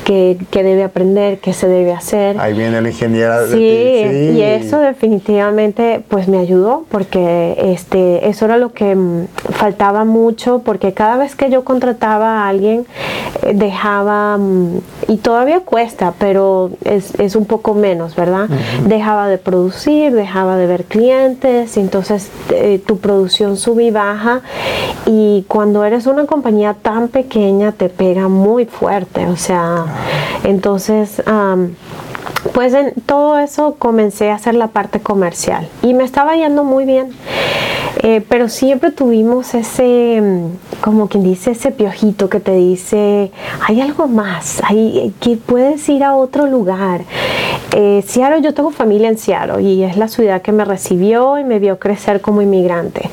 [0.03, 2.39] qué, debe aprender, qué se debe hacer.
[2.39, 3.45] Ahí viene la ingeniera.
[3.47, 9.27] Sí, sí, y eso definitivamente pues me ayudó porque este, eso era lo que mm,
[9.51, 12.85] faltaba mucho porque cada vez que yo contrataba a alguien
[13.53, 18.49] dejaba, mm, y todavía cuesta, pero es, un poco menos, ¿verdad?
[18.85, 24.41] Dejaba de producir, dejaba de ver clientes, entonces eh, tu producción sube y baja
[25.05, 29.85] y cuando eres una compañía tan pequeña te pega muy fuerte, o sea,
[30.43, 31.21] entonces...
[32.53, 36.85] pues en todo eso comencé a hacer la parte comercial y me estaba yendo muy
[36.85, 37.11] bien.
[38.01, 40.21] Eh, pero siempre tuvimos ese,
[40.81, 43.31] como quien dice, ese piojito que te dice,
[43.67, 47.01] hay algo más, hay, que puedes ir a otro lugar.
[47.75, 51.43] Eh, Seattle, yo tengo familia en Seattle y es la ciudad que me recibió y
[51.43, 53.09] me vio crecer como inmigrante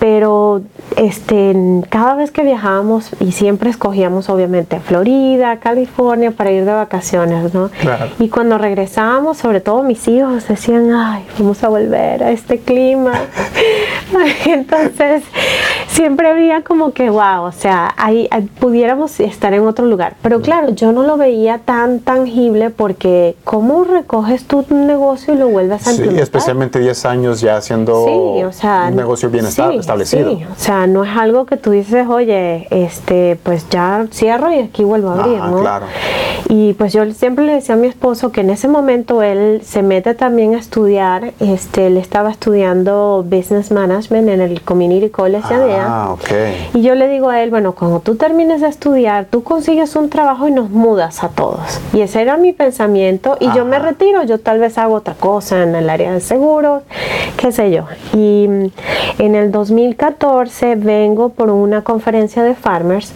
[0.00, 0.62] pero
[0.96, 1.54] este,
[1.90, 7.70] cada vez que viajábamos y siempre escogíamos obviamente Florida, California para ir de vacaciones, ¿no?
[8.18, 13.12] Y cuando regresábamos, sobre todo mis hijos decían, ay, vamos a volver a este clima.
[14.46, 15.22] Entonces,
[15.88, 18.26] siempre había como que, wow, o sea, ahí,
[18.58, 20.14] pudiéramos estar en otro lugar.
[20.22, 25.48] Pero claro, yo no lo veía tan tangible porque ¿cómo recoges tu negocio y lo
[25.48, 29.44] vuelves a sí, especialmente 10 años ya haciendo un negocio bien
[29.90, 34.52] establecido Sí, o sea, no es algo que tú dices, oye, este, pues ya cierro
[34.52, 35.60] y aquí vuelvo a abrir, ¿no?
[35.60, 35.86] Claro.
[36.48, 39.82] Y pues yo siempre le decía a mi esposo que en ese momento él se
[39.82, 45.74] mete también a estudiar, este, él estaba estudiando Business Management en el Community College de
[45.74, 46.28] Ah, ok.
[46.74, 50.10] Y yo le digo a él, bueno, cuando tú termines de estudiar, tú consigues un
[50.10, 51.80] trabajo y nos mudas a todos.
[51.92, 55.62] Y ese era mi pensamiento y yo me retiro, yo tal vez hago otra cosa
[55.62, 56.82] en el área de seguros,
[57.36, 57.84] qué sé yo.
[58.12, 58.44] Y
[59.18, 59.50] en el
[59.88, 63.12] 2014 vengo por una conferencia de farmers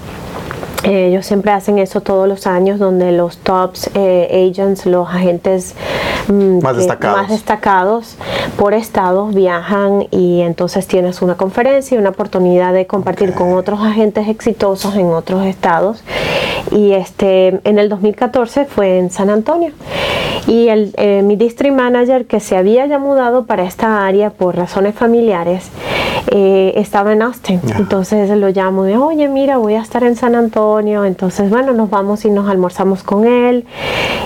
[0.85, 5.75] ellos siempre hacen eso todos los años, donde los tops eh, agents, los agentes
[6.29, 7.21] mm, más, destacados.
[7.23, 8.17] más, destacados.
[8.57, 13.81] por estado viajan y entonces tienes una conferencia y una oportunidad de compartir con otros
[13.81, 16.03] agentes exitosos en otros estados.
[16.71, 19.73] Y este, en el 2014 fue en San Antonio.
[20.47, 24.57] Y el, eh, mi district manager que se había ya mudado para esta área por
[24.57, 25.71] razones familiares,
[26.31, 27.61] eh, estaba en Austin.
[27.79, 30.74] Entonces lo llamo de, oye, mira, voy a estar en San Antonio.
[30.81, 33.65] Entonces, bueno, nos vamos y nos almorzamos con él.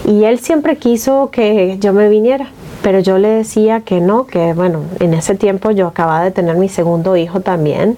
[0.05, 2.49] Y él siempre quiso que yo me viniera
[2.83, 6.57] pero yo le decía que no, que bueno, en ese tiempo yo acababa de tener
[6.57, 7.97] mi segundo hijo también,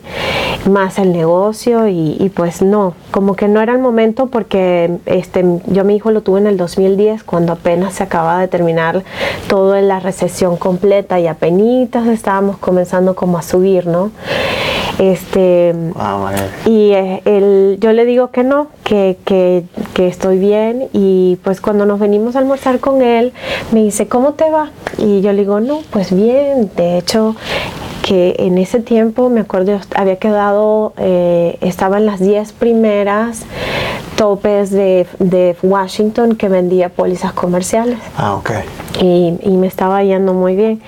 [0.69, 5.85] más el negocio y, pues no, como que no era el momento porque este, yo
[5.85, 9.03] mi hijo lo tuve en el 2010 cuando apenas se acababa de terminar
[9.49, 14.11] toda la recesión completa y apenas estábamos comenzando como a subir, ¿no?
[14.99, 16.31] Este, Ah,
[16.67, 19.65] y eh, él- yo le digo que no, que, que-
[19.95, 20.89] que estoy bien.
[20.93, 23.33] Y pues cuando nos venimos a almorzar con él,
[23.73, 24.70] me dice, ¿cómo te va?
[24.99, 26.71] Y yo le digo, no, pues bien.
[26.77, 27.37] De hecho,
[28.03, 33.43] que en ese tiempo, me acuerdo, había quedado, eh, estaba en las 10 primeras
[34.17, 38.51] topes de, de Washington que vendía pólizas comerciales Ah, ok.
[39.01, 40.83] y, y me estaba yendo muy bien.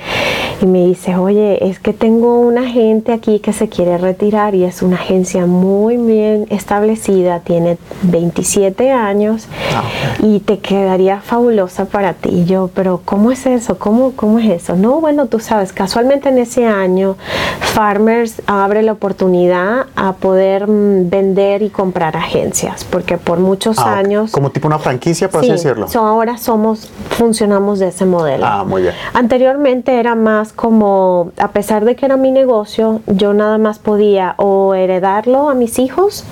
[0.63, 4.63] Y me dice, oye, es que tengo una gente aquí que se quiere retirar y
[4.63, 9.83] es una agencia muy bien establecida, tiene 27 años Ah,
[10.21, 12.29] y te quedaría fabulosa para ti.
[12.31, 13.79] Y yo, pero ¿cómo es eso?
[13.79, 14.77] ¿Cómo, ¿Cómo es eso?
[14.77, 17.17] No, bueno, tú sabes, casualmente en ese año
[17.61, 23.97] Farmers abre la oportunidad a poder mm, vender y comprar agencias, porque por muchos Ah,
[23.97, 24.31] años...
[24.31, 25.89] Como tipo una franquicia, por así Sí, decirlo.
[25.89, 28.45] so ahora somos, funcionamos de ese modelo.
[28.47, 28.95] Ah, muy bien.
[29.15, 34.35] Anteriormente era más como, a pesar de que era mi negocio, yo nada más podía
[34.39, 36.25] o heredarlo a mis hijos,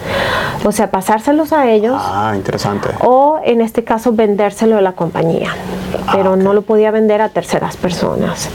[0.64, 2.88] o sea, pasárselos a ellos, Ah, interesante.
[3.00, 5.50] o en este caso vendérselo a la compañía,
[6.12, 8.48] pero no lo podía vender a terceras personas.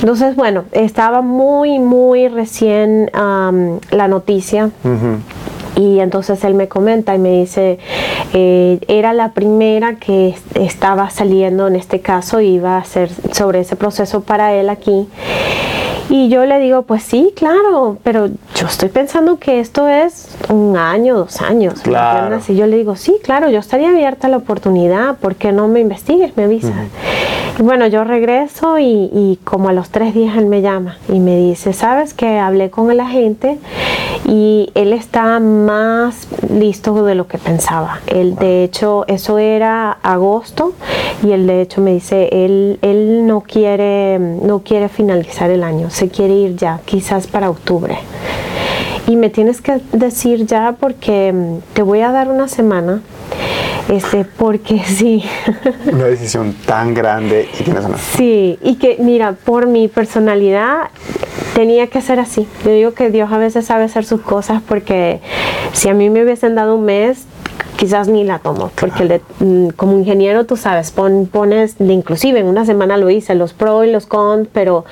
[0.00, 4.70] Entonces, bueno, estaba muy, muy recién la noticia.
[5.74, 7.78] Y entonces él me comenta y me dice,
[8.32, 13.60] eh, era la primera que es- estaba saliendo en este caso, iba a ser sobre
[13.60, 15.06] ese proceso para él aquí.
[16.08, 18.28] Y yo le digo, pues sí, claro, pero
[18.62, 21.78] yo estoy pensando que esto es un año, dos años.
[21.78, 22.38] ¿me Claro.
[22.46, 25.66] Y yo le digo, sí, claro, yo estaría abierta a la oportunidad, ¿por qué no
[25.66, 26.36] me investigues?
[26.36, 26.70] Me avisas.
[27.58, 31.18] Y bueno, yo regreso y, y como a los tres días él me llama y
[31.18, 33.58] me dice, sabes que hablé con el agente
[34.26, 37.98] y él está más listo de lo que pensaba.
[38.06, 40.72] Él, de hecho, eso era agosto
[41.24, 45.90] y él de hecho me dice, él, él no quiere, no quiere finalizar el año,
[45.90, 47.98] se quiere ir ya, quizás para octubre.
[49.06, 53.02] Y me tienes que decir ya porque mm, te voy a dar una semana,
[53.88, 55.24] este, porque sí.
[55.92, 57.98] Una decisión tan grande y tienes una.
[57.98, 60.90] Sí, y que mira, por mi personalidad
[61.54, 62.46] tenía que ser así.
[62.64, 65.20] Yo digo que Dios a veces sabe hacer sus cosas porque
[65.72, 67.26] si a mí me hubiesen dado un mes,
[67.76, 72.40] quizás ni la tomo, porque el de- mm, como ingeniero tú sabes, pon- pones, inclusive
[72.40, 74.84] en una semana lo hice, los pros y los cons, pero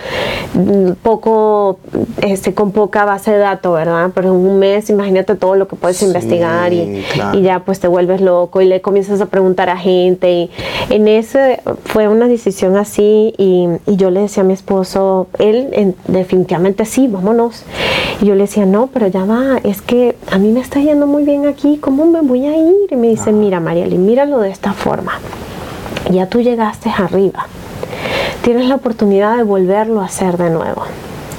[0.55, 1.79] mm, poco,
[2.23, 4.11] este, con poca base de datos, ¿verdad?
[4.15, 7.39] Pero en un mes, imagínate todo lo que puedes Sí, investigar y, claro.
[7.39, 10.51] y ya pues te vuelves loco y le comienzas a preguntar a gente y
[10.89, 15.69] en ese fue una decisión así y, y yo le decía a mi esposo, él
[15.73, 17.65] en- definitivamente sí, vámonos.
[18.21, 21.07] Y yo le decía, no, pero ya va, es que a mí me está yendo
[21.07, 22.70] muy bien aquí, ¿cómo me voy a ir?
[22.91, 25.13] Y me dice, mira Marieli, míralo de esta forma.
[26.11, 27.47] Ya tú llegaste arriba,
[28.43, 30.83] tienes la oportunidad de volverlo a hacer de nuevo.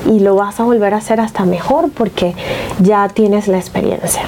[0.07, 2.33] Y lo vas a volver a hacer hasta mejor porque
[2.79, 4.23] ya tienes la experiencia.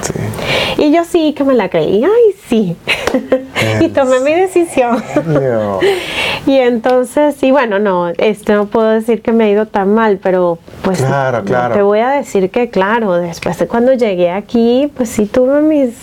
[0.78, 2.76] Y yo sí que me la creí, ay sí.
[3.80, 5.02] y tomé mi decisión.
[6.46, 10.18] Y entonces, y bueno, no, esto no puedo decir que me ha ido tan mal,
[10.22, 11.74] pero pues Claro, claro.
[11.74, 15.94] te voy a decir que claro, después de cuando llegué aquí, pues sí tuve mis,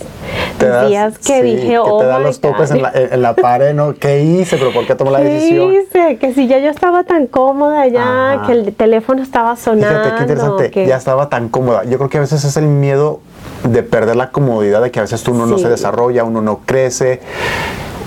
[0.65, 2.75] Te das- días que sí, dije, que oh te da my los topes God".
[2.77, 3.93] en la, en la pared, ¿no?
[3.93, 4.57] ¿Qué hice?
[4.57, 5.73] ¿Pero por qué tomé la ¿Qué decisión?
[5.73, 6.17] hice?
[6.17, 8.47] Que si ya yo estaba tan cómoda ya, Ajá.
[8.47, 9.87] que el teléfono estaba sonando.
[9.87, 11.83] Fíjate qué interesante, que- ya estaba tan cómoda.
[11.85, 13.19] Yo creo que a veces es el miedo
[13.63, 15.63] de perder la comodidad, de que a veces uno no Sí.
[15.63, 17.21] se desarrolla, uno no crece,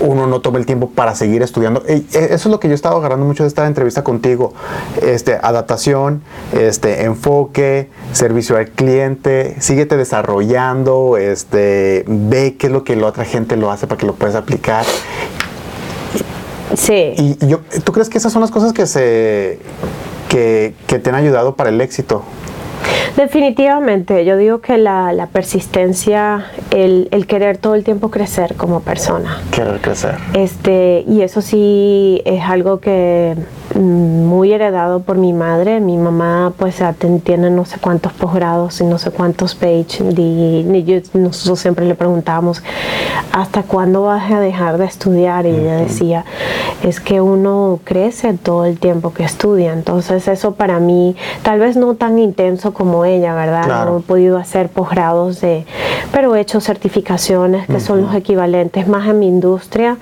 [0.00, 1.82] uno no toma el tiempo para seguir estudiando.
[1.86, 4.52] E- e- Eso es lo que yo estaba agarrando mucho de esta entrevista contigo.
[5.02, 12.96] Este, adaptación, este, enfoque, servicio al cliente, síguete desarrollando, este, ve qué es lo que
[12.96, 14.84] la otra gente lo hace para que lo puedas aplicar.
[16.76, 17.14] Sí.
[17.16, 19.58] Y, y yo, ¿tú crees que esas son las cosas que se
[20.28, 22.22] que, que te han ayudado para el éxito?
[23.16, 28.80] Definitivamente, yo digo que la, la persistencia, el, el querer todo el tiempo crecer como
[28.80, 29.40] persona.
[29.50, 30.16] Querer crecer.
[30.34, 33.34] Este, y eso sí es algo que
[33.74, 33.78] mm,
[34.26, 35.80] muy heredado por mi madre.
[35.80, 36.82] Mi mamá pues
[37.22, 40.18] tiene no sé cuántos posgrados y no sé cuántos PhD.
[40.18, 42.62] Y yo- nosotros siempre le preguntábamos,
[43.32, 45.46] ¿hasta cuándo vas a dejar de estudiar?
[45.46, 46.24] Y ella decía,
[46.82, 49.72] es que uno crece todo el tiempo que estudia.
[49.72, 53.64] Entonces eso para mí, tal vez no tan intenso como ella, ¿verdad?
[53.64, 53.90] Claro.
[53.92, 55.64] No he podido hacer posgrados de,
[56.12, 59.96] pero he hecho certificaciones que son los equivalentes más en mi industria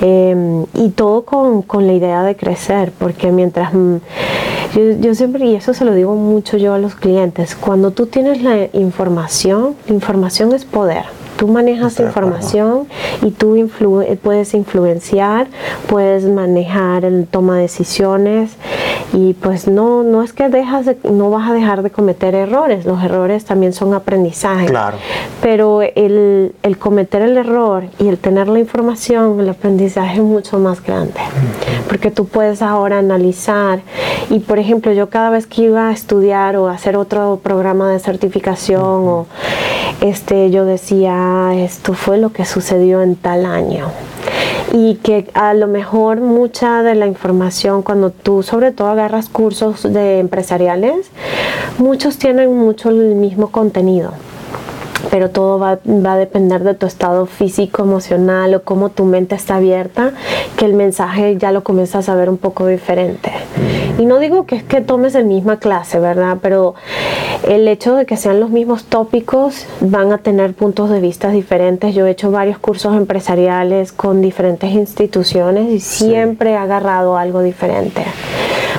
[0.00, 5.54] eh, y todo con, con la idea de crecer, porque mientras yo, yo siempre, y
[5.54, 9.94] eso se lo digo mucho yo a los clientes, cuando tú tienes la información, la
[9.94, 11.04] información es poder.
[11.36, 12.86] Tú manejas información
[13.22, 15.48] y tú influ- puedes influenciar,
[15.88, 18.52] puedes manejar el toma de decisiones
[19.14, 22.86] Y pues no, no es que dejas de- no vas a dejar de cometer errores,
[22.86, 24.66] los errores también son aprendizaje.
[24.66, 24.96] Claro.
[25.42, 30.58] Pero el, el cometer el error y el tener la información, el aprendizaje es mucho
[30.58, 31.20] más grande.
[31.88, 33.80] Porque tú puedes ahora analizar.
[34.30, 37.90] Y por ejemplo, yo cada vez que iba a estudiar o a hacer otro programa
[37.90, 39.26] de certificación, o
[40.00, 43.88] este, yo decía, "Ah, esto fue lo que sucedió en tal año.
[44.72, 49.82] Y que a lo mejor mucha de la información, cuando tú sobre todo agarras cursos
[49.82, 51.10] de empresariales,
[51.78, 54.12] muchos tienen mucho el mismo contenido
[55.10, 59.34] pero todo va, va a depender de tu estado físico, emocional o cómo tu mente
[59.34, 60.12] está abierta,
[60.56, 63.30] que el mensaje ya lo comienzas a ver un poco diferente.
[63.98, 66.38] Y no digo que es que tomes la misma clase, ¿verdad?
[66.40, 66.74] Pero
[67.48, 71.94] el hecho de que sean los mismos tópicos van a tener puntos de vista diferentes.
[71.94, 78.02] Yo he hecho varios cursos empresariales con diferentes instituciones y siempre he agarrado algo diferente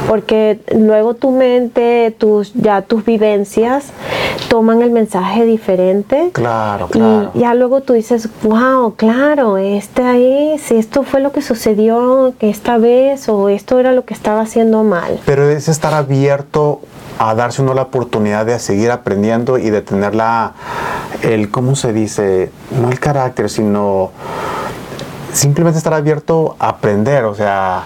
[0.07, 3.85] porque luego tu mente, tus, ya tus vivencias
[4.49, 6.29] toman el mensaje diferente.
[6.33, 7.31] Claro, claro.
[7.33, 12.33] Y ya luego tú dices, wow, claro, este ahí, si esto fue lo que sucedió
[12.39, 15.19] esta vez o esto era lo que estaba haciendo mal.
[15.25, 16.81] Pero es estar abierto
[17.19, 20.53] a darse uno la oportunidad de seguir aprendiendo y de tener la,
[21.21, 22.51] el, ¿cómo se dice?
[22.79, 24.11] No el carácter, sino
[25.31, 27.83] simplemente estar abierto a aprender, o sea,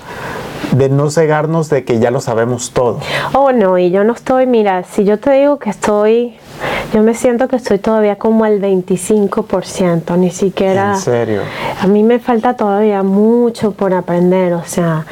[0.71, 2.99] de no cegarnos de que ya lo sabemos todo.
[3.33, 6.37] Oh, no, y yo no estoy, mira, si yo te digo que estoy,
[6.93, 10.93] yo me siento que estoy todavía como al 25%, ni siquiera...
[10.93, 11.41] En serio.
[11.81, 15.05] A mí me falta todavía mucho por aprender, o sea,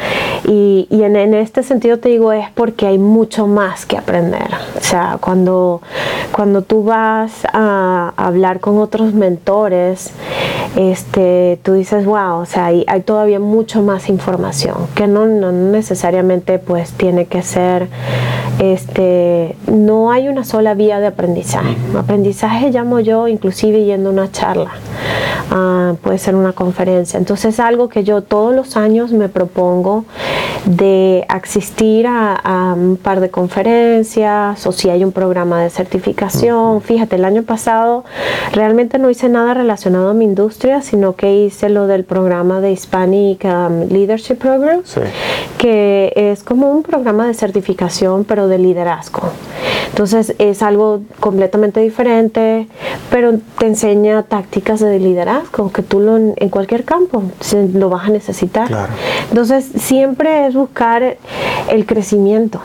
[0.48, 4.48] y, y en, en este sentido te digo es porque hay mucho más que aprender.
[4.78, 5.82] O sea, cuando,
[6.32, 10.12] cuando tú vas a hablar con otros mentores,
[10.76, 15.52] este, tú dices, wow, o sea, hay, hay todavía mucho más información, que no, no
[15.52, 17.88] necesariamente pues tiene que ser,
[18.60, 21.76] este, no hay una sola vía de aprendizaje.
[21.98, 24.72] Aprendizaje llamo yo inclusive yendo a una charla.
[25.52, 27.18] Ah, puede ser una conferencia.
[27.18, 30.06] Entonces es algo que yo todos los años me propongo
[30.66, 36.82] de asistir a, a un par de conferencias o si hay un programa de certificación.
[36.82, 38.04] Fíjate, el año pasado
[38.54, 42.72] realmente no hice nada relacionado a mi industria, sino que hice lo del programa de
[42.72, 45.02] Hispanic um, Leadership Program, Sí.
[45.58, 49.22] que es como un programa de certificación, pero de liderazgo.
[49.96, 52.68] Entonces es algo completamente diferente,
[53.10, 57.24] pero te enseña tácticas de liderazgo que tú lo, en cualquier campo
[57.74, 58.68] lo vas a necesitar.
[58.68, 58.91] Claro.
[59.30, 61.16] Entonces siempre es buscar
[61.70, 62.60] el crecimiento.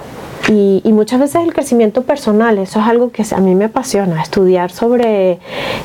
[0.50, 4.20] Y, y muchas veces el crecimiento personal, eso es algo que a mí me apasiona,
[4.20, 5.38] estudiar sobre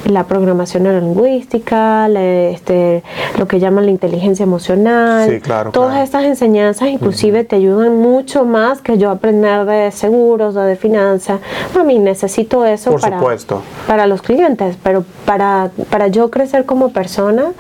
[0.09, 3.03] la programación neurolingüística, la- este,
[3.37, 5.29] lo que llaman la inteligencia emocional.
[5.29, 6.03] Sí, claro, Todas claro.
[6.03, 11.41] estas enseñanzas inclusive te ayudan mucho más que yo aprender de seguros o de finanzas.
[11.79, 13.61] A mí necesito eso Por para, supuesto.
[13.85, 17.51] para los clientes, pero para, para yo crecer como persona,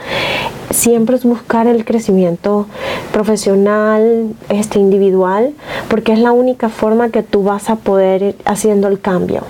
[0.71, 2.65] siempre es buscar el crecimiento
[3.13, 5.53] profesional, este individual,
[5.89, 9.43] porque es la única forma que tú vas a poder ir haciendo el cambio.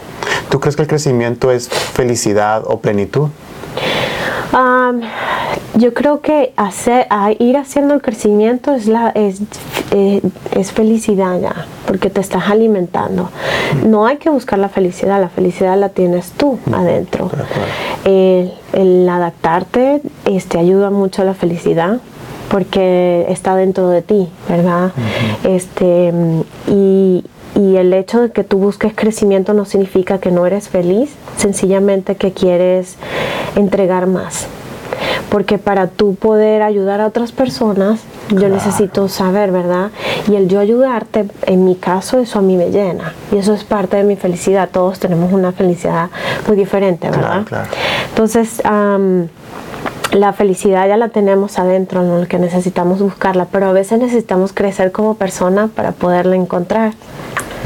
[0.50, 3.30] ¿Tú crees que el crecimiento es felicidad o plenitud?
[4.52, 5.02] Am,
[5.76, 7.08] yo creo que hacer,
[7.40, 9.42] ir haciendo el crecimiento es, la, es,
[9.92, 10.22] eh,
[10.52, 13.30] es felicidad ya, porque te estás alimentando.
[13.86, 17.30] No hay que buscar la felicidad, la felicidad la tienes tú adentro.
[17.30, 17.66] de acuerdo.
[18.06, 22.00] El, el adaptarte este, ayuda mucho a la felicidad
[22.50, 24.92] porque está dentro de ti, ¿verdad?
[25.44, 26.14] este,
[26.68, 27.24] y,
[27.56, 32.16] y el hecho de que tú busques crecimiento no significa que no eres feliz, sencillamente
[32.16, 32.96] que quieres
[33.56, 34.48] entregar más.
[35.30, 39.92] Porque para tú poder ayudar a otras personas, yo necesito saber, ¿verdad?
[40.30, 43.14] Y el yo ayudarte, en mi caso, eso a mí me llena.
[43.32, 44.70] Y eso es parte de mi felicidad.
[44.72, 46.10] Todos tenemos una felicidad
[46.48, 47.44] muy diferente, Claro, ¿verdad?
[47.46, 47.68] claro.
[48.10, 49.28] Entonces, am,
[50.12, 52.20] la felicidad ya la tenemos adentro, ¿no?
[52.20, 56.94] Lo que necesitamos buscarla, pero a veces necesitamos crecer como persona para poderla encontrar.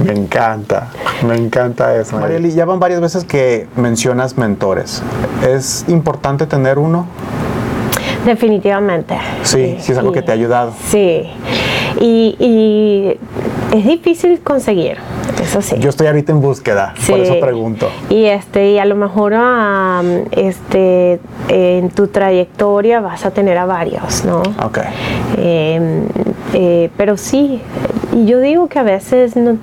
[0.05, 0.87] Me encanta,
[1.27, 2.17] me encanta eso.
[2.17, 5.01] Marieli, ya van varias veces que mencionas mentores.
[5.47, 7.05] ¿Es importante tener uno?
[8.25, 9.15] Definitivamente.
[9.43, 10.73] Sí, sí es algo y- que te ha ayudado.
[10.87, 11.23] Sí.
[11.99, 13.17] Y, y
[13.75, 14.97] es difícil conseguir,
[15.41, 15.75] eso sí.
[15.79, 17.89] Yo estoy ahorita en búsqueda, por eso pregunto.
[18.09, 19.33] Y este, y a lo mejor
[20.31, 21.19] este,
[21.49, 24.41] en tu trayectoria vas a tener a varios, ¿no?
[24.63, 24.79] Ok.
[25.37, 26.03] Eh,
[26.53, 27.61] eh, pero sí,
[28.25, 29.57] yo digo que a veces no-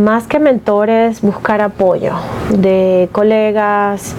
[0.00, 2.12] más que mentores, buscar apoyo
[2.50, 4.14] de colegas,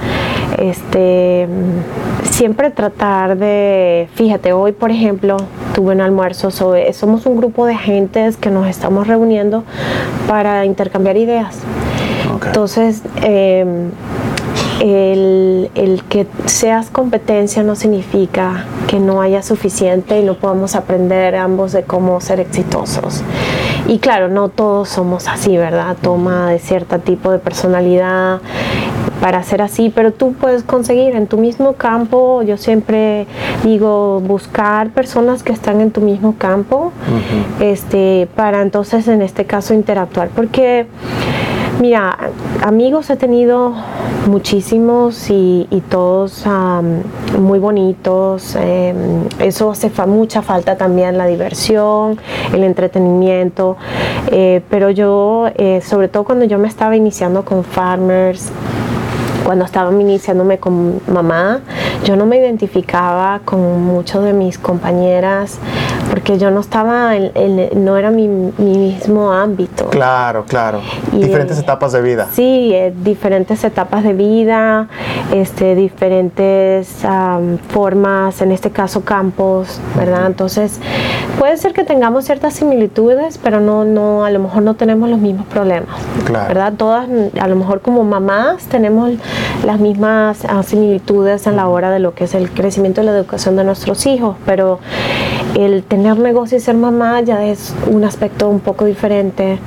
[0.58, 1.48] este,
[2.24, 5.38] siempre tratar de, fíjate, hoy por ejemplo,
[5.74, 6.76] tuve un almuerzo.
[6.76, 9.64] Eh, somos un grupo de gentes que nos estamos reuniendo
[10.28, 11.60] para intercambiar ideas.
[12.46, 13.66] Entonces, eh,
[14.82, 21.36] el, el que seas competencia no significa que no haya suficiente y no podamos aprender
[21.36, 23.24] ambos de cómo ser exitosos.
[23.88, 25.96] Y claro, no todos somos así, ¿verdad?
[26.02, 28.42] Toma de cierto tipo de personalidad
[29.22, 33.28] para ser así, pero tú puedes conseguir en tu mismo campo, yo siempre
[33.64, 36.92] digo, buscar personas que están en tu mismo campo,
[37.60, 40.88] este, para entonces en este caso interactuar, porque
[41.80, 42.18] Mira,
[42.64, 43.74] amigos he tenido
[44.28, 47.02] muchísimos y, y todos am,
[47.38, 48.56] muy bonitos.
[48.56, 52.18] em, eso hace mucha falta también, la diversión,
[52.54, 53.76] el entretenimiento.
[54.32, 58.52] Eh, pero yo, eh, sobre todo cuando yo me estaba iniciando con Farmers,
[59.46, 61.60] cuando estaba iniciándome con mamá,
[62.06, 65.60] yo no me identificaba con muchos de mis compañeras
[66.16, 69.88] porque yo no estaba, en, en- no era mi, mi mismo ámbito.
[69.90, 70.80] Claro, claro.
[71.12, 72.30] Y, Diferentes eh, etapas de vida.
[72.32, 74.88] Sí, eh, diferentes etapas de vida,
[75.34, 80.28] este, diferentes am, formas, en este caso campos, ¿verdad?
[80.28, 80.80] Entonces,
[81.38, 85.20] puede ser que tengamos ciertas similitudes, pero no, no, a lo mejor no tenemos los
[85.20, 85.90] mismos problemas,
[86.24, 86.48] Claro.
[86.48, 86.74] ¿verdad?
[86.78, 87.10] Todas,
[87.42, 89.12] a lo mejor como mamás, tenemos
[89.66, 93.12] las mismas ah, similitudes en la hora de lo que es el crecimiento y la
[93.12, 94.80] educación de nuestros hijos, pero
[95.56, 99.58] el tener negocio y ser mamá ya es un aspecto un poco diferente.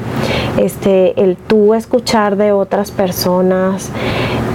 [0.58, 3.90] Este, el tú escuchar de otras personas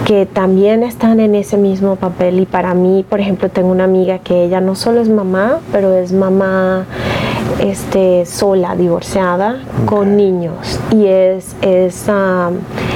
[0.06, 4.20] que también están en ese mismo papel y para mí, por ejemplo, tengo una amiga
[4.20, 6.86] que ella no solo es mamá, pero es mamá
[7.60, 12.52] este, sola, divorciada, con niños y es, es ah,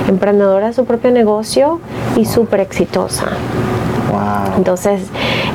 [0.07, 1.79] emprendedora de su propio negocio
[2.17, 3.27] y súper exitosa.
[4.11, 4.57] Wow.
[4.57, 5.01] Entonces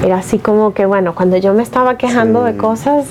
[0.03, 2.53] era así como que, bueno, cuando yo me estaba quejando Sí.
[2.53, 3.07] de cosas,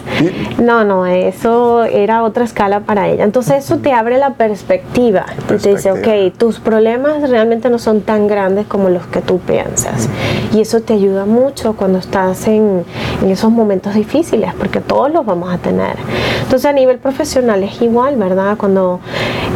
[0.61, 3.23] no, no, eso era otra escala para ella.
[3.23, 6.25] Entonces eso te abre la perspectiva y te dice, Perspectiva.
[6.27, 10.09] ok, tus problemas realmente no son tan grandes como los que tú piensas.
[10.53, 12.83] Y eso te ayuda mucho cuando estás en,
[13.23, 15.95] en esos momentos difíciles, porque todos los vamos a tener.
[16.43, 18.57] Entonces a nivel profesional es igual, ¿verdad?
[18.57, 18.99] Cuando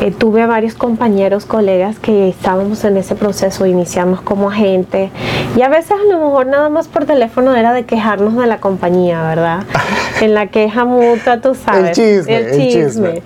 [0.01, 5.09] eh, tuve a varios compañeros, colegas que estábamos en ese proceso, iniciamos como agente
[5.57, 7.24] y a veces a lo mejor nada más por teléfono
[7.55, 9.63] era de quejarnos de la compañía, ¿verdad?
[10.21, 11.91] en la queja mutua, tú sabes.
[11.91, 13.21] chisme, el chisme.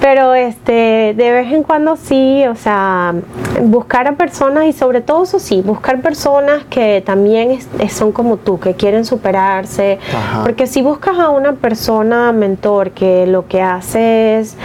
[0.00, 3.14] Pero este, de vez en cuando sí, o sea,
[3.62, 8.36] buscar a personas y sobre todo eso sí, buscar personas que también es- son como
[8.36, 9.98] tú, que quieren superarse.
[10.14, 10.42] Ajá.
[10.42, 14.56] Porque si buscas a una persona mentor que lo que hace es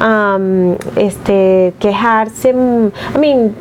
[0.00, 3.54] am, este, quejarse, mm, I mean,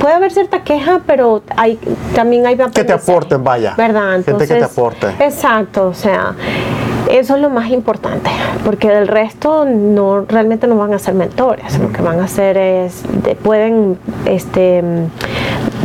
[0.00, 1.78] puede haber cierta queja, pero hay,
[2.14, 3.74] también hay Que te aporten, vaya.
[3.76, 4.12] ¿Verdad?
[4.24, 5.06] Gente que te Entonces, aporte.
[5.20, 6.34] Exacto, o sea,
[7.10, 8.30] eso es lo más importante,
[8.64, 12.56] porque del resto no realmente no van a ser mentores, lo que van a hacer
[12.56, 14.82] es de- pueden este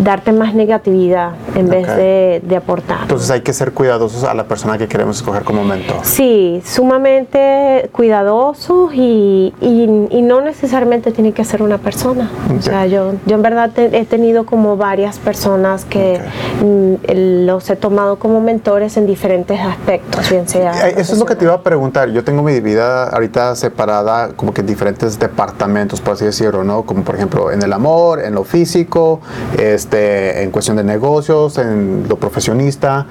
[0.05, 1.95] darte más negatividad en vez Ok.
[1.95, 2.99] de, de aportar.
[3.01, 5.97] Entonces hay que ser cuidadosos a la persona que queremos escoger como mentor.
[6.03, 12.29] Sí, sumamente cuidadosos y, y- y no necesariamente tiene que ser una persona.
[12.49, 12.59] Ok.
[12.59, 16.19] O sea, yo, yo en verdad te- he tenido como varias personas que
[16.61, 20.87] mm, el- los he tomado como mentores en diferentes aspectos, bien sea.
[20.89, 22.09] Eh, Eso es lo que te iba a preguntar.
[22.11, 26.83] Yo tengo mi vida ahorita separada como que en diferentes departamentos, por así decirlo, ¿no?
[26.83, 29.19] Como por ejemplo en el amor, en lo físico,
[29.57, 33.05] este, en cuestión de negocios, en lo profesionista.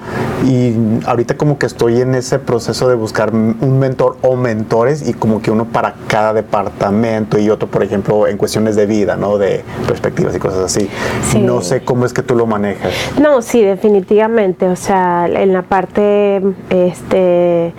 [0.45, 0.73] Y
[1.05, 5.41] ahorita como que estoy en ese proceso de buscar un mentor o mentores y como
[5.41, 9.37] que uno para cada departamento y otro, por ejemplo, en cuestiones de vida, ¿no?
[9.37, 10.89] De perspectivas y cosas así.
[11.29, 11.39] Sí.
[11.39, 12.93] No sé cómo es que tú lo manejas.
[13.19, 14.67] No, sí, definitivamente.
[14.67, 17.73] O sea, en la parte este,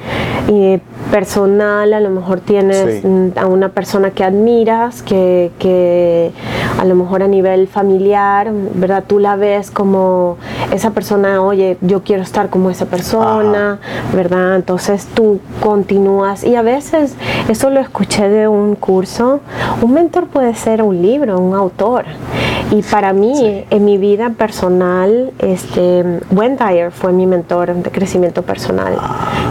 [0.48, 0.80] y
[1.10, 3.32] personal, a lo mejor tienes Sí.
[3.36, 6.32] a una persona que admiras, que, que
[6.78, 9.04] a lo mejor a nivel familiar, ¿verdad?
[9.06, 10.36] Tú la ves como
[10.72, 13.78] esa persona, oye, yo quiero estar como esa persona,
[14.14, 14.56] ¿verdad?
[14.56, 16.44] Entonces tú continúas.
[16.44, 17.14] Y a veces,
[17.48, 19.40] eso lo escuché de un curso,
[19.82, 22.04] un mentor puede ser un libro, un autor.
[22.72, 28.42] Y para mí, en mi vida personal, este, Wayne Dyer fue mi mentor de crecimiento
[28.42, 28.96] personal.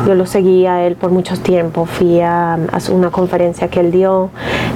[0.06, 1.86] Yo lo seguí a él por mucho tiempo.
[1.86, 4.30] Fui a, a una conferencia que él dio.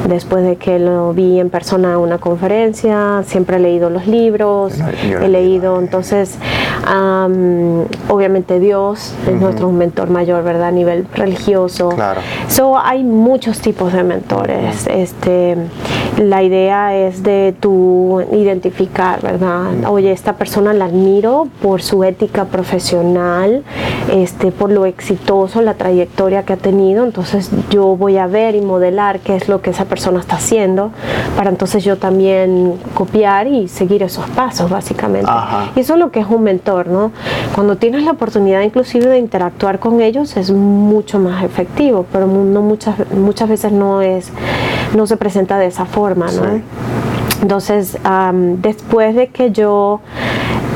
[0.08, 4.74] Después de que lo vi en persona en una conferencia, siempre he leído los libros,
[5.04, 5.80] he leído.
[5.80, 6.38] Entonces,
[6.86, 10.70] Am, obviamente Dios es nuestro mentor mayor, ¿verdad?
[10.70, 11.90] A nivel religioso.
[11.90, 12.22] Claro.
[12.48, 14.88] So, hay muchos tipos de mentores.
[14.88, 15.56] Este,
[16.18, 19.88] la idea es de tú identificar, ¿verdad?
[19.88, 23.64] Oye, esta persona la admiro por su ética profesional,
[24.12, 27.04] este, por lo exitoso, la trayectoria que ha tenido.
[27.04, 30.92] Entonces yo voy a ver y modelar qué es lo que esa persona está haciendo
[31.36, 35.30] para entonces yo también copiar y seguir esos pasos, básicamente.
[35.30, 35.72] Ajá.
[35.76, 37.12] Y eso es lo que es un mentor, ¿no?
[37.56, 42.62] Cuando tienes la oportunidad inclusive de interactuar con ellos es mucho más efectivo, pero no
[42.62, 44.32] muchas, muchas veces no es,
[44.96, 46.44] no se presenta de esa forma, ¿no?
[46.44, 46.64] Sí.
[47.42, 47.98] Entonces,
[48.58, 50.02] después de que yo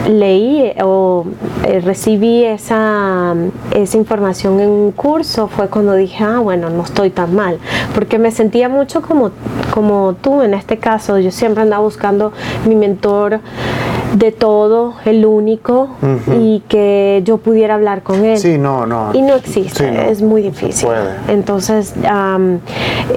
[0.08, 1.26] leí eh, o
[1.66, 3.36] eh, recibí esa,
[3.74, 7.60] esa información en un curso, fue cuando dije, ah, bueno, no estoy tan mal,
[7.94, 9.32] porque me sentía mucho como,
[9.74, 12.34] como tú en este caso, yo siempre andaba buscando
[12.68, 13.40] mi mentor
[14.14, 15.90] de todo, el único,
[16.40, 18.38] y que yo pudiera hablar con él.
[18.38, 19.10] Sí, no, no.
[19.14, 20.02] Y no existe, Sí, no.
[20.04, 20.88] es muy difícil.
[20.88, 21.10] Puede.
[21.30, 22.60] Entonces, am,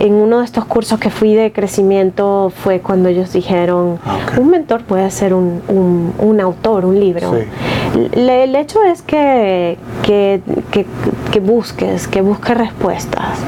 [0.01, 4.49] en uno de estos cursos que fui de crecimiento fue cuando ellos dijeron, Ah, un
[4.51, 7.33] mentor puede ser un, un- un autor, un libro.
[7.35, 8.09] Sí.
[8.17, 10.41] Le- el hecho es que, que,
[10.71, 10.87] que-
[11.31, 13.39] que busques, que busques respuestas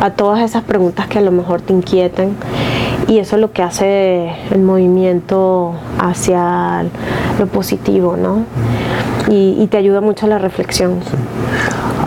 [0.00, 2.30] a todas esas preguntas que a lo mejor te inquietan.
[3.08, 6.84] Y eso es lo que hace el movimiento hacia
[7.38, 8.44] lo positivo, ¿no?
[9.28, 11.00] Y, y te ayuda mucho a la reflexión.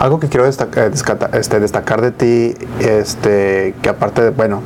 [0.00, 4.62] Algo que quiero destaca- descata- este, destacar de ti, este, que aparte de, bueno,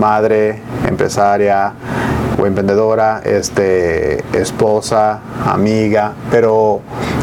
[0.00, 1.72] madre, empresaria
[2.38, 6.80] o emprendedora, este, esposa, amiga, pero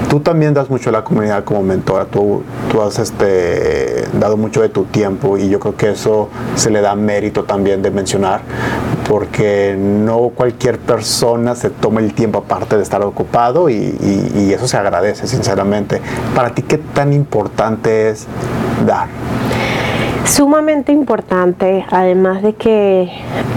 [0.10, 4.62] tú también das mucho a la comunidad como mentora, tú, tú has este, dado mucho
[4.62, 8.42] de tu tiempo y yo creo que eso se le da mérito también de mencionar,
[9.08, 14.54] porque no cualquier persona se toma el tiempo aparte de estar ocupado y, y- y
[14.54, 16.02] eso se agradece, sinceramente.
[16.36, 18.26] Para ti, ¿qué tan importante es
[18.86, 19.08] dar?
[20.26, 23.12] Sumamente importante, además de que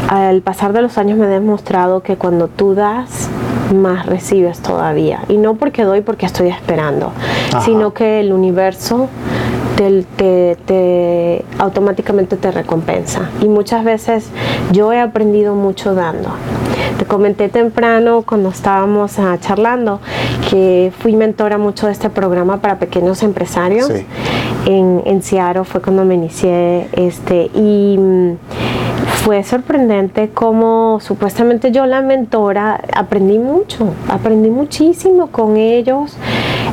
[0.09, 3.29] al pasar de los años me he demostrado que cuando tú das,
[3.75, 5.21] más recibes todavía.
[5.29, 7.13] Y no porque doy porque estoy esperando,
[7.53, 7.61] Ajá.
[7.63, 9.09] sino que el universo
[9.77, 13.31] te, te- te- automáticamente te recompensa.
[13.41, 14.31] Y muchas veces
[14.73, 16.31] yo he aprendido mucho dando.
[16.99, 20.01] Te comenté temprano cuando estábamos ah, charlando
[20.51, 24.05] que fui mentora mucho de este programa para pequeños empresarios Sí.
[24.67, 28.33] en, en Seattle fue cuando me inicié este y mm,
[29.25, 36.17] fue sorprendente como supuestamente yo la mentora aprendí mucho aprendí muchísimo con ellos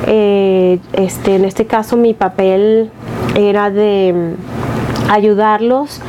[0.06, 2.90] Eh, este en este caso mi papel
[3.36, 6.02] era de mm, ayudarlos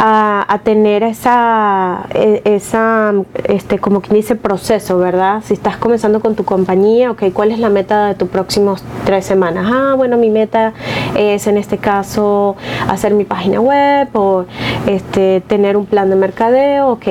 [0.00, 3.12] a, tener esa, e- esa,
[3.44, 5.42] este, como quien dice, proceso, ¿verdad?
[5.44, 9.24] Si estás comenzando con tu compañía, ok, ¿cuál es la meta de tus próximos tres
[9.24, 9.66] semanas?
[9.72, 10.72] Ah, bueno, mi meta
[11.16, 12.56] es en este caso
[12.88, 14.44] hacer mi página web o
[14.86, 17.06] este, tener un plan de mercadeo, ok.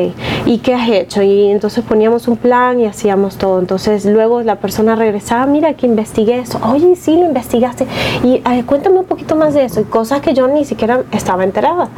[0.46, 1.22] ¿Y qué has hecho?
[1.22, 3.60] Y entonces poníamos un plan y hacíamos todo.
[3.60, 6.60] Entonces luego la persona regresaba, mira que investigué eso.
[6.64, 7.86] Oye, sí, lo investigaste.
[8.24, 9.82] Y ay, cuéntame un poquito más de eso.
[9.82, 11.90] Y cosas que yo ni siquiera estaba enterada.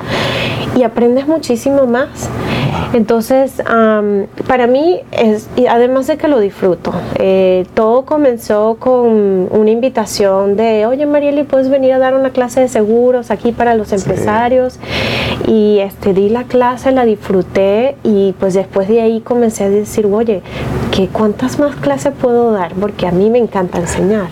[0.76, 2.30] Y aprendes muchísimo más.
[2.94, 9.48] Entonces, am, para mí, es, y además de que lo disfruto, eh, todo comenzó con
[9.52, 13.76] una invitación de, oye Marieli, ¿puedes venir a dar una clase de seguros aquí para
[13.76, 14.80] los empresarios?
[15.48, 20.08] Y este, di la clase, la disfruté y pues después de ahí comencé a decir,
[20.08, 20.42] oye,
[20.92, 22.74] ¿qué, ¿cuántas más clases puedo dar?
[22.74, 24.28] Porque a mí me encanta enseñar.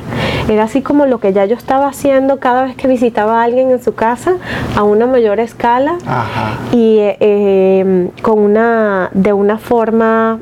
[0.50, 3.70] Era así como lo que ya yo estaba haciendo cada vez que visitaba a alguien
[3.72, 4.36] en su casa
[4.76, 6.58] a una mayor escala Ajá.
[6.72, 10.40] y eh, eh, con una de una forma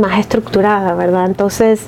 [0.00, 1.24] más estructurada, ¿verdad?
[1.26, 1.86] Entonces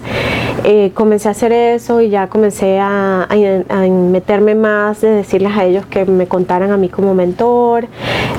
[0.64, 5.52] eh, comencé a hacer eso y ya comencé a, a- a meterme más, de decirles
[5.56, 7.86] a ellos que me contaran a mí como mentor,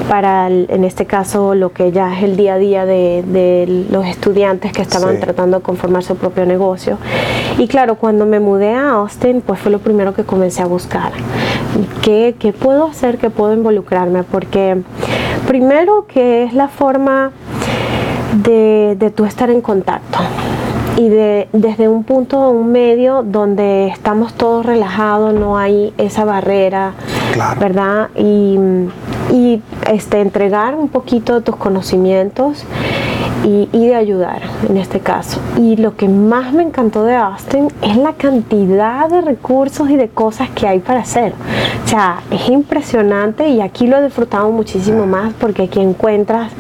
[0.10, 3.86] para el- en este caso lo que ya es el día a día de, de
[3.92, 5.22] los estudiantes que estaban Sí.
[5.22, 6.98] tratando de conformar su propio negocio.
[7.58, 11.12] Y claro, cuando me mudé a Austin, pues fue lo primero que comencé a buscar.
[12.02, 13.18] ¿Qué, qué puedo hacer?
[13.18, 14.24] ¿Qué puedo involucrarme?
[14.24, 14.78] Porque
[15.48, 17.32] primero que es la forma
[18.44, 20.20] de, de tú estar en contacto
[21.00, 26.92] y de, desde un punto, un medio donde estamos todos relajados, no hay esa barrera,
[27.32, 27.58] Claro.
[27.62, 28.10] ¿verdad?
[28.16, 28.60] Y,
[29.32, 32.66] y, este, entregar un poquito de tus conocimientos
[33.46, 35.40] y, y de ayudar en este caso.
[35.58, 40.10] Y lo que más me encantó de Austin es la cantidad de recursos y de
[40.10, 41.34] cosas que hay para hacer.
[41.86, 46.52] O sea, es impresionante y aquí lo he disfrutado muchísimo más porque aquí encuentras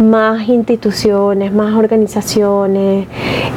[0.00, 3.06] más instituciones, más organizaciones.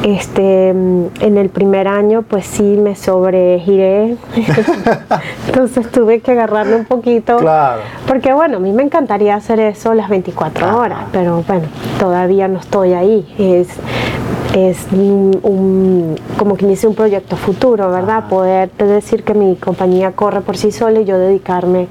[0.02, 4.16] Este, mm, en el primer año pues sí me sobregiré,
[5.46, 7.36] entonces tuve que agarrarme un poquito.
[7.38, 7.82] Claro.
[8.06, 11.66] Porque bueno, a mí me encantaría hacer eso las 24 horas, pero bueno,
[11.98, 13.34] todavía no estoy ahí.
[13.38, 13.68] Es,
[14.54, 18.24] es un, un- como que inicie un proyecto futuro, ¿verdad?
[18.28, 21.86] Poder decir que mi compañía corre por sí sola y yo dedicarme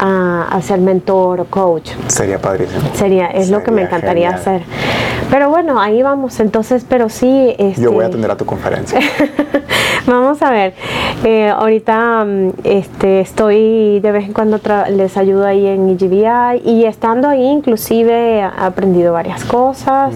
[0.00, 1.90] a, a ser mentor o coach.
[2.08, 2.82] Sería padrísimo.
[2.94, 4.40] Sería, es lo que me encantaría genial.
[4.40, 4.62] hacer.
[5.30, 6.38] Pero bueno, ahí vamos.
[6.40, 7.54] Entonces, pero sí.
[7.58, 9.00] Este, Yo voy a atender a tu conferencia.
[10.06, 10.74] Vamos a ver.
[11.24, 16.84] Eh, ahorita mm, este, estoy de vez en cuando les ayudo ahí en EGBI y
[16.84, 20.12] estando ahí inclusive he aprendido varias cosas.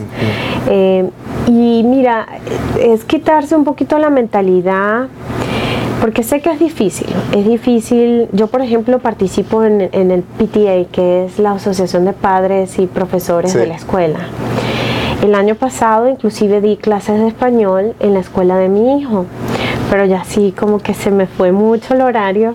[0.68, 1.08] Eh,
[1.46, 2.26] y mira,
[2.80, 5.06] es quitarse un poquito la mentalidad.
[6.00, 8.28] Porque sé que es difícil, es difícil.
[8.32, 12.86] Yo, por ejemplo, participo en, en el PTA, que es la Asociación de Padres y
[12.86, 13.58] Profesores Sí.
[13.58, 14.20] de la escuela.
[15.24, 19.26] El año pasado inclusive di clases de español en la escuela de mi hijo,
[19.90, 22.54] pero ya sí como que se me fue mucho el horario.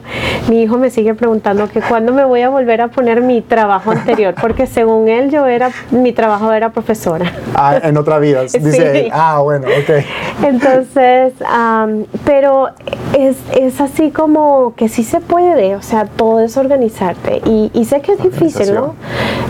[0.50, 3.92] Mi hijo me sigue preguntando que cuándo me voy a volver a poner mi trabajo
[3.92, 7.32] anterior, porque según él yo era, mi trabajo era profesora.
[7.56, 8.42] Ah, en otra vida.
[8.44, 8.82] Dice Sí.
[8.82, 9.10] él.
[9.14, 10.04] Ah, bueno, ok.
[10.46, 12.70] Entonces, am, pero
[13.18, 17.42] es, es así como que sí se puede, o sea, todo es organizarte.
[17.46, 18.96] Y, y sé que es difícil, ¿no?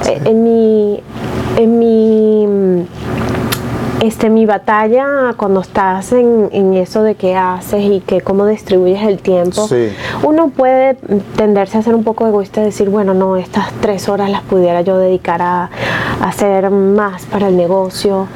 [0.07, 1.01] Eh, En mi,
[1.57, 2.86] en mi,
[4.04, 9.01] este, mi batalla, cuando estás en, en eso de qué haces y que cómo distribuyes
[9.04, 9.89] el tiempo, Sí.
[10.24, 10.95] uno puede
[11.36, 14.82] tenderse a ser un poco egoísta y decir, bueno, no, estas tres horas las pudiera
[14.82, 15.70] yo dedicar a,
[16.22, 18.28] a hacer más para el negocio.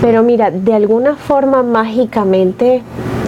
[0.00, 2.82] Pero mira, de alguna forma mágicamente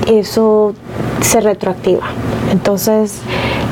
[0.06, 0.74] eso
[1.20, 2.04] se retroactiva.
[2.52, 3.20] Entonces,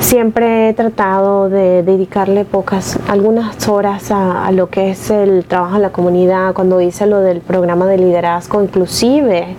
[0.07, 5.83] siempre he tratado de dedicarle pocas, algunas horas a, lo que es el trabajo en
[5.83, 6.55] la comunidad.
[6.55, 9.57] Cuando hice lo del programa de liderazgo, inclusive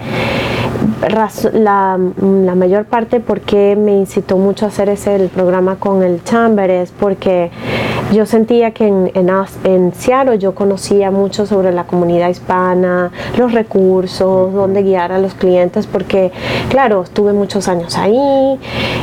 [1.54, 1.98] la,
[2.56, 6.70] mayor parte por qué me incitó mucho a hacer ese el programa con el Chamber
[6.70, 7.52] es porque
[8.14, 9.12] yo sentía que en,
[9.64, 15.34] en, Seattle yo conocía mucho sobre la comunidad hispana, los recursos, dónde guiar a los
[15.34, 16.32] clientes, porque
[16.70, 18.60] claro, estuve muchos años ahí,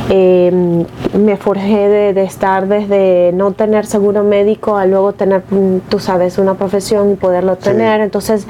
[0.09, 0.85] eh,
[1.17, 5.99] me forjé de, de estar desde no tener seguro médico a luego tener, mm, tú
[5.99, 8.47] sabes, una profesión y poderlo tener, entonces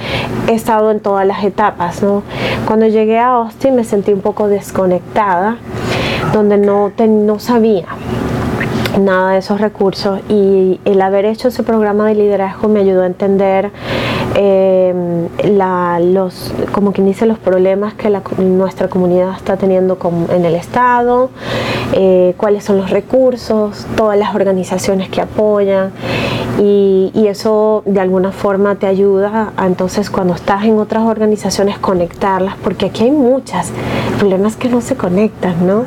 [0.48, 2.24] he estado en todas las etapas, ¿no?
[2.66, 5.58] Cuando llegué a Austin me sentí un poco desconectada,
[6.34, 7.86] donde no, te- no sabía
[9.00, 13.06] nada de esos recursos y el haber hecho ese programa de liderazgo me ayudó a
[13.08, 13.72] entender
[14.36, 20.28] eh, la- los, como quien dice, los problemas que la nuestra comunidad está teniendo con-
[20.30, 21.30] en el Estado,
[21.94, 25.92] eh, cuáles son los recursos, todas las organizaciones que apoyan
[26.60, 31.78] y, y eso de alguna forma te ayuda a entonces cuando estás en otras organizaciones
[31.80, 33.72] conectarlas, porque aquí hay muchas,
[34.12, 35.84] el problema es que no se conectan, ¿no?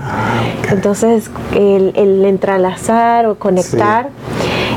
[0.71, 4.11] Entonces el, el entrelazar o conectar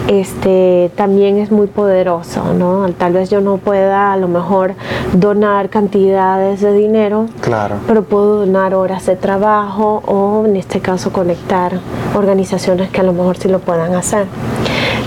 [0.08, 2.88] este, también es muy poderoso, ¿no?
[2.98, 4.74] Tal vez yo no pueda a lo mejor
[5.14, 7.76] donar cantidades de dinero, Claro.
[7.88, 11.80] pero puedo donar horas de trabajo o en este caso conectar
[12.16, 14.26] organizaciones que a lo mejor sí lo puedan hacer.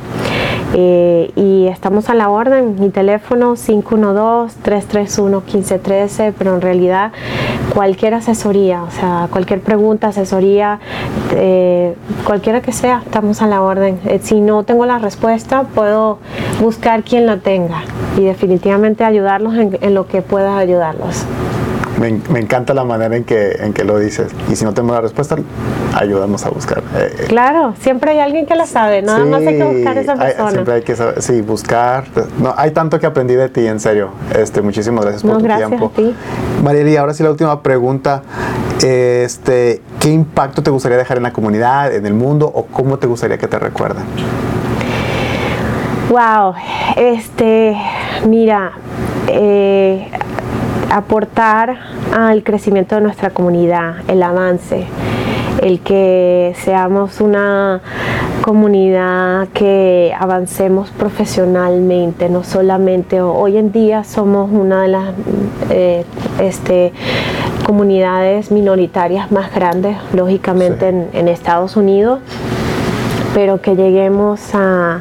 [0.74, 7.12] Eh, y estamos a la orden, mi teléfono 512-331-1513, pero en realidad
[7.74, 10.80] cualquier asesoría, o sea, cualquier pregunta, asesoría,
[11.32, 11.94] eh,
[12.24, 14.00] cualquiera que sea, estamos a la orden.
[14.04, 16.18] Eh, si no tengo la respuesta, puedo
[16.60, 17.82] buscar quien la tenga
[18.16, 21.24] y definitivamente ayudarlos en, en lo que pueda ayudarlos.
[22.00, 24.30] Me, me encanta la manera en que, en que lo dices.
[24.50, 25.36] Y si no tenemos la respuesta,
[25.94, 26.78] ayudamos a buscar.
[26.96, 30.00] Eh, eh, Claro, siempre hay alguien que la sabe, nada más hay que buscar a
[30.00, 30.50] esa hay- persona.
[30.52, 32.04] siempre hay que saber, sí, buscar.
[32.40, 34.10] No, hay tanto que aprendí de ti, en serio.
[34.34, 35.86] Este, muchísimas gracias por No, tu gracias tiempo.
[35.92, 36.14] a ti.
[36.62, 38.22] Marieli, ahora sí la última pregunta.
[38.84, 43.08] Este, ¿Qué impacto te gustaría dejar en la comunidad, en el mundo, o cómo te
[43.08, 44.04] gustaría que te recuerden?
[46.10, 46.54] Wow,
[46.96, 47.76] este,
[48.26, 48.72] mira,
[49.26, 50.08] eh,
[50.90, 51.76] aportar
[52.16, 54.86] al crecimiento de nuestra comunidad, el avance,
[55.62, 57.80] el que seamos una
[58.42, 65.14] comunidad que avancemos profesionalmente, no solamente hoy en día somos una de las
[65.70, 66.04] eh,
[66.40, 66.92] este,
[67.66, 72.20] comunidades minoritarias más grandes, lógicamente en, en Estados Unidos,
[73.34, 75.00] pero que lleguemos a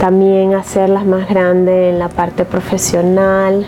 [0.00, 3.66] también a ser las más grandes en la parte profesional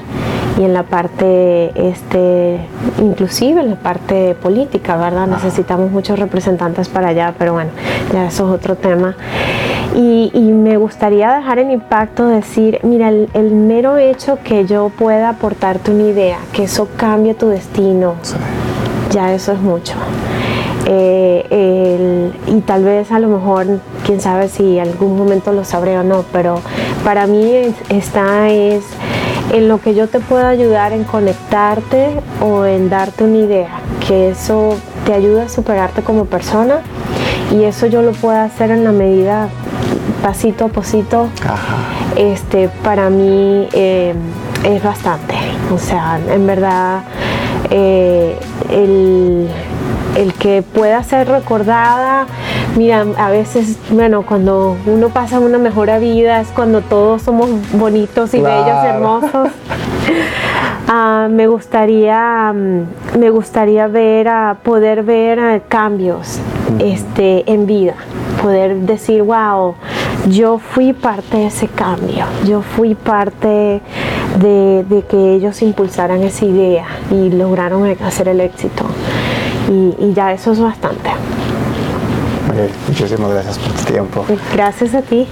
[0.59, 2.59] y en la parte este
[3.01, 5.27] inclusive en la parte política, ¿verdad?
[5.29, 7.71] Necesitamos muchos representantes para allá, pero bueno,
[8.13, 9.15] ya eso es otro tema.
[9.97, 14.91] Y, y me gustaría dejar el impacto, decir, mira, el, el mero hecho que yo
[14.91, 18.15] pueda aportarte una idea, que eso cambie tu destino,
[19.11, 19.95] ya eso es mucho.
[20.87, 23.67] Eh, el- y tal vez a lo mejor,
[24.05, 26.61] quién sabe si algún momento lo sabré o no, pero
[27.05, 28.83] para mí es- está es
[29.53, 34.31] en lo que yo te pueda ayudar en conectarte o en darte una idea, que
[34.31, 34.77] eso
[35.07, 36.81] te ayude a superarte como persona
[37.51, 39.49] y eso yo lo puedo hacer en la medida
[40.23, 41.77] pasito a pasito Ajá.
[42.17, 44.15] este, para mí eh,
[44.65, 45.35] es bastante.
[45.73, 47.03] O sea, en verdad,
[47.71, 48.37] eh,
[48.71, 49.49] el,
[50.17, 52.27] el que pueda ser recordada,
[52.79, 58.33] mira, a veces, bueno, cuando uno pasa una mejor vida es cuando todos somos bonitos
[58.35, 58.89] y bellos, Claro.
[58.89, 59.49] hermosos.
[60.91, 66.39] Ah, me gustaría mm, me gustaría ver a poder ver ah, cambios
[66.79, 67.93] este en vida.
[68.43, 69.75] Poder decir wow
[70.31, 72.25] yo fui parte de ese cambio.
[72.47, 73.83] Yo fui parte
[74.41, 78.85] de, de que ellos impulsaran esa idea y lograron hacer el éxito
[79.71, 81.11] y, y ya eso es bastante
[82.51, 84.25] Oye, muchísimas gracias por tu tiempo.
[84.53, 85.29] gracias a ti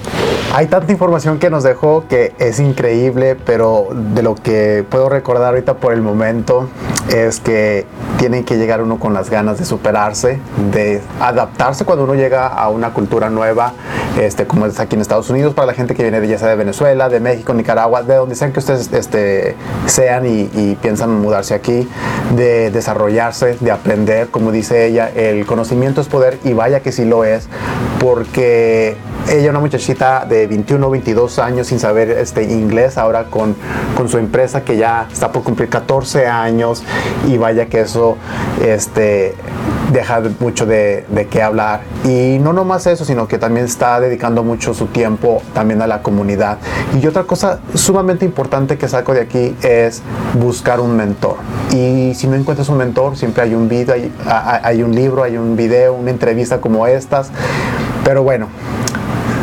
[0.55, 5.49] Hay tanta información que nos dejó que es increíble, pero de lo que puedo recordar
[5.49, 6.69] ahorita por el momento
[7.09, 7.87] es que
[8.19, 10.41] tiene que llegar uno con las ganas de superarse,
[10.73, 13.73] de adaptarse cuando uno llega a una cultura nueva,
[14.19, 16.49] este, como es aquí en Estados Unidos, para la gente que viene de, ya sea
[16.49, 19.55] de Venezuela, de México, Nicaragua, de donde sean que ustedes este,
[19.87, 21.89] sean y, y piensan mudarse aquí,
[22.35, 27.05] de desarrollarse, de aprender, como dice ella, el conocimiento es poder y vaya que sí
[27.05, 27.49] lo es,
[28.01, 28.97] porque
[29.29, 33.57] ella, una muchachita de 21 22 años sin saber este inglés, ahora con,
[33.97, 36.83] con su empresa que ya está por cumplir 14 años
[37.27, 38.17] y vaya que eso
[38.65, 39.35] este,
[39.93, 41.81] deja de- mucho de, de qué hablar.
[42.05, 46.03] Y no nomás eso, sino que también está dedicando mucho su tiempo también a la
[46.03, 46.59] comunidad.
[47.01, 50.03] Y otra cosa sumamente importante que saco de aquí es
[50.41, 51.37] buscar un mentor.
[51.73, 54.13] Y si no encuentras un mentor, siempre hay un video, hay-
[54.63, 57.31] hay un libro, hay un video, una entrevista como estas.
[58.05, 58.47] Pero bueno,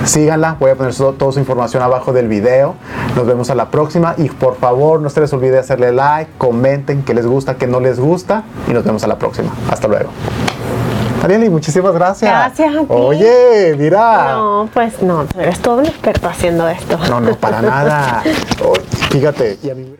[0.05, 2.75] síganla, voy a poner so- toda su información abajo del video.
[3.15, 7.03] Nos vemos a la próxima y por favor no se les olvide hacerle like, comenten
[7.03, 9.51] qué les gusta, qué no les gusta y nos vemos a la próxima.
[9.71, 10.09] Hasta luego.
[11.23, 12.29] Arieli, muchísimas gracias.
[12.29, 12.85] Gracias a ti.
[12.89, 14.33] Oye, mira.
[14.33, 18.21] no pues no eres todo un experto haciendo esto No, no, para nada.
[18.61, 18.73] Oh,
[19.09, 19.57] fíjate.
[19.63, 19.95] Y a mí-